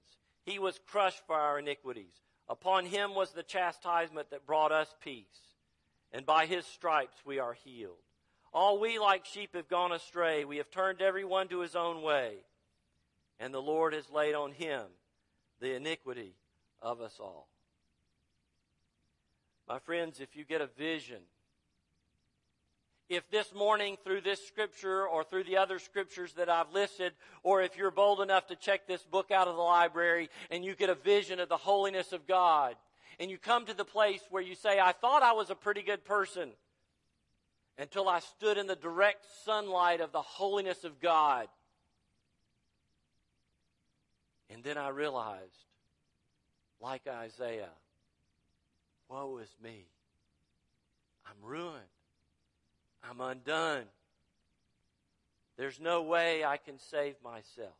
He 0.45 0.57
was 0.57 0.79
crushed 0.87 1.21
for 1.27 1.35
our 1.35 1.59
iniquities. 1.59 2.15
Upon 2.49 2.85
him 2.85 3.15
was 3.15 3.31
the 3.31 3.43
chastisement 3.43 4.29
that 4.31 4.45
brought 4.45 4.71
us 4.71 4.93
peace. 5.01 5.25
And 6.11 6.25
by 6.25 6.45
his 6.45 6.65
stripes 6.65 7.17
we 7.25 7.39
are 7.39 7.53
healed. 7.53 7.95
All 8.53 8.79
we 8.79 8.99
like 8.99 9.25
sheep 9.25 9.55
have 9.55 9.69
gone 9.69 9.93
astray. 9.93 10.43
We 10.43 10.57
have 10.57 10.69
turned 10.69 11.01
every 11.01 11.23
one 11.23 11.47
to 11.49 11.61
his 11.61 11.75
own 11.75 12.01
way. 12.01 12.37
And 13.39 13.53
the 13.53 13.61
Lord 13.61 13.93
has 13.93 14.09
laid 14.09 14.35
on 14.35 14.51
him 14.51 14.83
the 15.61 15.73
iniquity 15.75 16.35
of 16.81 16.99
us 16.99 17.17
all. 17.19 17.47
My 19.67 19.79
friends, 19.79 20.19
if 20.19 20.35
you 20.35 20.43
get 20.43 20.59
a 20.59 20.67
vision, 20.67 21.21
if 23.11 23.29
this 23.29 23.53
morning 23.53 23.97
through 24.05 24.21
this 24.21 24.45
scripture 24.47 25.05
or 25.05 25.25
through 25.25 25.43
the 25.43 25.57
other 25.57 25.79
scriptures 25.79 26.31
that 26.33 26.47
I've 26.47 26.71
listed, 26.71 27.11
or 27.43 27.61
if 27.61 27.75
you're 27.75 27.91
bold 27.91 28.21
enough 28.21 28.47
to 28.47 28.55
check 28.55 28.87
this 28.87 29.03
book 29.03 29.31
out 29.31 29.49
of 29.49 29.55
the 29.55 29.61
library 29.61 30.29
and 30.49 30.63
you 30.63 30.75
get 30.75 30.89
a 30.89 30.95
vision 30.95 31.41
of 31.41 31.49
the 31.49 31.57
holiness 31.57 32.13
of 32.13 32.25
God, 32.25 32.75
and 33.19 33.29
you 33.29 33.37
come 33.37 33.65
to 33.65 33.73
the 33.73 33.83
place 33.83 34.21
where 34.29 34.41
you 34.41 34.55
say, 34.55 34.79
I 34.79 34.93
thought 34.93 35.23
I 35.23 35.33
was 35.33 35.49
a 35.49 35.55
pretty 35.55 35.81
good 35.81 36.05
person 36.05 36.51
until 37.77 38.07
I 38.07 38.19
stood 38.19 38.57
in 38.57 38.67
the 38.67 38.77
direct 38.77 39.25
sunlight 39.43 39.99
of 39.99 40.13
the 40.13 40.21
holiness 40.21 40.85
of 40.85 41.01
God. 41.01 41.47
And 44.49 44.63
then 44.63 44.77
I 44.77 44.89
realized, 44.89 45.65
like 46.79 47.07
Isaiah, 47.07 47.69
Woe 49.09 49.39
is 49.39 49.53
me. 49.61 49.85
I'm 51.25 51.45
ruined. 51.45 51.81
I'm 53.03 53.21
undone. 53.21 53.83
There's 55.57 55.79
no 55.79 56.03
way 56.03 56.43
I 56.43 56.57
can 56.57 56.79
save 56.79 57.15
myself. 57.23 57.75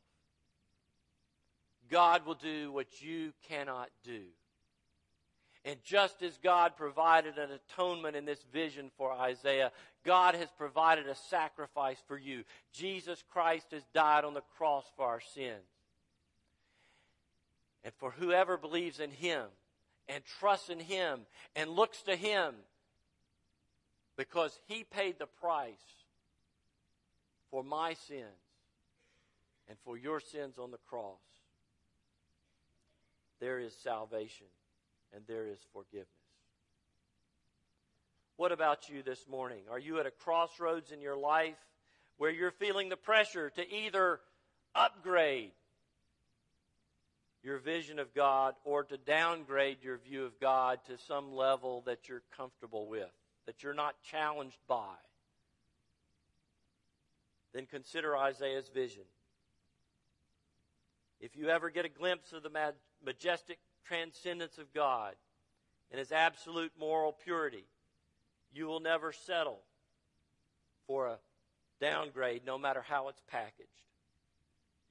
God 1.89 2.25
will 2.25 2.35
do 2.35 2.71
what 2.71 3.01
you 3.01 3.33
cannot 3.47 3.89
do. 4.03 4.21
And 5.63 5.77
just 5.83 6.23
as 6.23 6.37
God 6.37 6.75
provided 6.75 7.37
an 7.37 7.49
atonement 7.51 8.15
in 8.15 8.25
this 8.25 8.43
vision 8.51 8.89
for 8.97 9.11
Isaiah, 9.11 9.71
God 10.03 10.35
has 10.35 10.49
provided 10.57 11.07
a 11.07 11.15
sacrifice 11.15 12.01
for 12.07 12.17
you. 12.17 12.43
Jesus 12.73 13.23
Christ 13.31 13.67
has 13.71 13.83
died 13.93 14.25
on 14.25 14.33
the 14.33 14.41
cross 14.57 14.85
for 14.95 15.05
our 15.05 15.21
sins. 15.35 15.61
And 17.83 17.93
for 17.99 18.11
whoever 18.11 18.57
believes 18.57 18.99
in 18.99 19.11
him, 19.11 19.45
and 20.11 20.23
trusts 20.39 20.69
in 20.69 20.79
Him 20.79 21.21
and 21.55 21.69
looks 21.69 22.01
to 22.03 22.15
Him 22.15 22.53
because 24.17 24.57
He 24.67 24.83
paid 24.83 25.19
the 25.19 25.27
price 25.27 25.73
for 27.49 27.63
my 27.63 27.93
sins 27.93 28.25
and 29.67 29.77
for 29.83 29.97
your 29.97 30.19
sins 30.19 30.57
on 30.57 30.71
the 30.71 30.79
cross. 30.89 31.19
There 33.39 33.59
is 33.59 33.73
salvation 33.83 34.47
and 35.13 35.23
there 35.27 35.47
is 35.47 35.59
forgiveness. 35.73 36.07
What 38.37 38.51
about 38.51 38.89
you 38.89 39.03
this 39.03 39.27
morning? 39.29 39.61
Are 39.69 39.79
you 39.79 39.99
at 39.99 40.05
a 40.05 40.11
crossroads 40.11 40.91
in 40.91 41.01
your 41.01 41.17
life 41.17 41.57
where 42.17 42.31
you're 42.31 42.51
feeling 42.51 42.89
the 42.89 42.97
pressure 42.97 43.49
to 43.51 43.75
either 43.75 44.19
upgrade 44.73 45.51
your 47.43 47.57
vision 47.57 47.99
of 47.99 48.13
God 48.13 48.55
or 48.63 48.83
to 48.83 48.97
downgrade 48.97 49.77
your 49.83 49.97
view 49.97 50.25
of 50.25 50.39
God 50.39 50.79
to 50.87 50.97
some 51.07 51.33
level 51.33 51.83
that 51.85 52.07
you're 52.07 52.23
comfortable 52.37 52.87
with, 52.87 53.09
that 53.51 53.63
you're 53.63 53.73
not 53.73 53.95
challenged 54.09 54.59
by, 54.65 54.95
then 57.53 57.65
consider 57.65 58.15
Isaiah's 58.15 58.69
vision. 58.69 59.03
If 61.19 61.35
you 61.35 61.49
ever 61.49 61.69
get 61.69 61.83
a 61.83 61.89
glimpse 61.89 62.31
of 62.31 62.43
the 62.43 62.73
majestic 63.05 63.59
transcendence 63.85 64.57
of 64.57 64.73
God 64.73 65.15
and 65.91 65.99
his 65.99 66.13
absolute 66.13 66.71
moral 66.79 67.11
purity, 67.11 67.65
you 68.53 68.67
will 68.67 68.79
never 68.79 69.11
settle 69.11 69.59
for 70.87 71.07
a 71.07 71.17
downgrade 71.81 72.45
no 72.45 72.57
matter 72.57 72.83
how 72.87 73.09
it's 73.09 73.21
packaged 73.29 73.67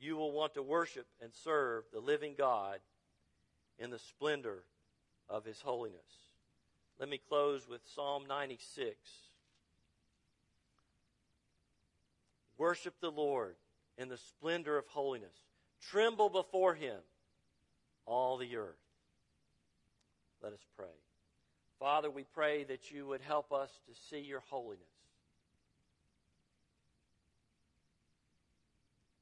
you 0.00 0.16
will 0.16 0.32
want 0.32 0.54
to 0.54 0.62
worship 0.62 1.06
and 1.20 1.30
serve 1.44 1.84
the 1.92 2.00
living 2.00 2.34
God 2.36 2.78
in 3.78 3.90
the 3.90 3.98
splendor 3.98 4.64
of 5.28 5.44
His 5.44 5.60
holiness. 5.60 6.29
Let 7.00 7.08
me 7.08 7.18
close 7.30 7.66
with 7.66 7.80
Psalm 7.94 8.24
96. 8.28 8.94
Worship 12.58 12.94
the 13.00 13.10
Lord 13.10 13.54
in 13.96 14.10
the 14.10 14.18
splendor 14.18 14.76
of 14.76 14.86
holiness. 14.86 15.34
Tremble 15.90 16.28
before 16.28 16.74
Him, 16.74 16.98
all 18.04 18.36
the 18.36 18.54
earth. 18.54 18.76
Let 20.42 20.52
us 20.52 20.60
pray. 20.76 20.86
Father, 21.78 22.10
we 22.10 22.24
pray 22.34 22.64
that 22.64 22.90
you 22.90 23.06
would 23.06 23.22
help 23.22 23.50
us 23.50 23.70
to 23.88 23.94
see 24.10 24.20
your 24.20 24.42
holiness. 24.50 24.84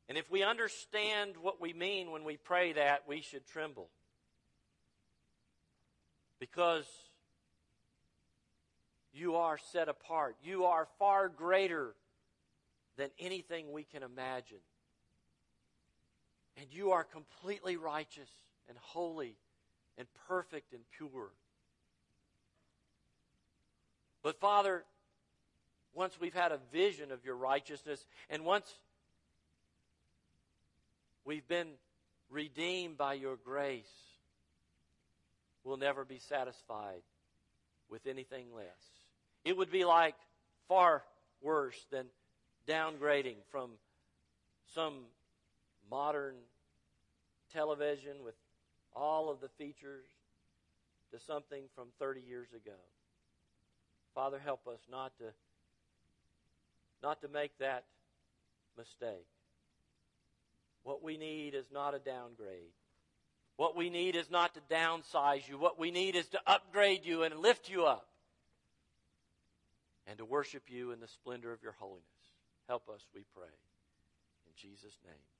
And 0.08 0.18
if 0.18 0.28
we 0.32 0.42
understand 0.42 1.34
what 1.40 1.60
we 1.60 1.72
mean 1.72 2.10
when 2.10 2.24
we 2.24 2.38
pray 2.38 2.72
that, 2.72 3.04
we 3.06 3.20
should 3.20 3.46
tremble. 3.46 3.88
Because 6.40 6.86
you 9.18 9.36
are 9.36 9.58
set 9.72 9.88
apart. 9.88 10.36
You 10.42 10.64
are 10.64 10.86
far 10.98 11.28
greater 11.28 11.94
than 12.96 13.10
anything 13.18 13.72
we 13.72 13.84
can 13.84 14.02
imagine. 14.02 14.58
And 16.56 16.66
you 16.70 16.92
are 16.92 17.04
completely 17.04 17.76
righteous 17.76 18.30
and 18.68 18.76
holy 18.78 19.36
and 19.96 20.06
perfect 20.26 20.72
and 20.72 20.82
pure. 20.96 21.30
But 24.22 24.40
Father, 24.40 24.84
once 25.94 26.18
we've 26.20 26.34
had 26.34 26.52
a 26.52 26.58
vision 26.72 27.12
of 27.12 27.24
your 27.24 27.36
righteousness, 27.36 28.04
and 28.28 28.44
once 28.44 28.78
We've 31.28 31.46
been 31.46 31.72
redeemed 32.30 32.96
by 32.96 33.12
your 33.12 33.36
grace. 33.36 33.84
We'll 35.62 35.76
never 35.76 36.06
be 36.06 36.20
satisfied 36.20 37.02
with 37.90 38.06
anything 38.06 38.46
less. 38.56 38.64
It 39.48 39.56
would 39.56 39.70
be 39.70 39.86
like 39.86 40.14
far 40.68 41.02
worse 41.40 41.86
than 41.90 42.04
downgrading 42.68 43.36
from 43.50 43.70
some 44.74 45.04
modern 45.90 46.34
television 47.54 48.16
with 48.22 48.34
all 48.94 49.30
of 49.30 49.40
the 49.40 49.48
features 49.56 50.04
to 51.12 51.18
something 51.18 51.62
from 51.74 51.86
30 51.98 52.20
years 52.28 52.48
ago. 52.50 52.76
Father, 54.14 54.38
help 54.38 54.68
us 54.68 54.80
not 54.90 55.16
to 55.16 55.24
not 57.02 57.22
to 57.22 57.28
make 57.28 57.56
that 57.58 57.84
mistake. 58.76 59.28
What 60.82 61.02
we 61.02 61.16
need 61.16 61.54
is 61.54 61.64
not 61.72 61.94
a 61.94 61.98
downgrade. 61.98 62.74
What 63.56 63.74
we 63.74 63.88
need 63.88 64.14
is 64.14 64.30
not 64.30 64.52
to 64.56 64.60
downsize 64.70 65.48
you. 65.48 65.56
What 65.56 65.78
we 65.78 65.90
need 65.90 66.16
is 66.16 66.26
to 66.28 66.40
upgrade 66.46 67.06
you 67.06 67.22
and 67.22 67.38
lift 67.38 67.70
you 67.70 67.86
up 67.86 68.08
and 70.08 70.18
to 70.18 70.24
worship 70.24 70.64
you 70.68 70.90
in 70.90 71.00
the 71.00 71.08
splendor 71.08 71.52
of 71.52 71.62
your 71.62 71.76
holiness. 71.78 72.04
Help 72.66 72.88
us, 72.88 73.02
we 73.14 73.24
pray. 73.34 73.52
In 74.46 74.52
Jesus' 74.56 74.98
name. 75.04 75.37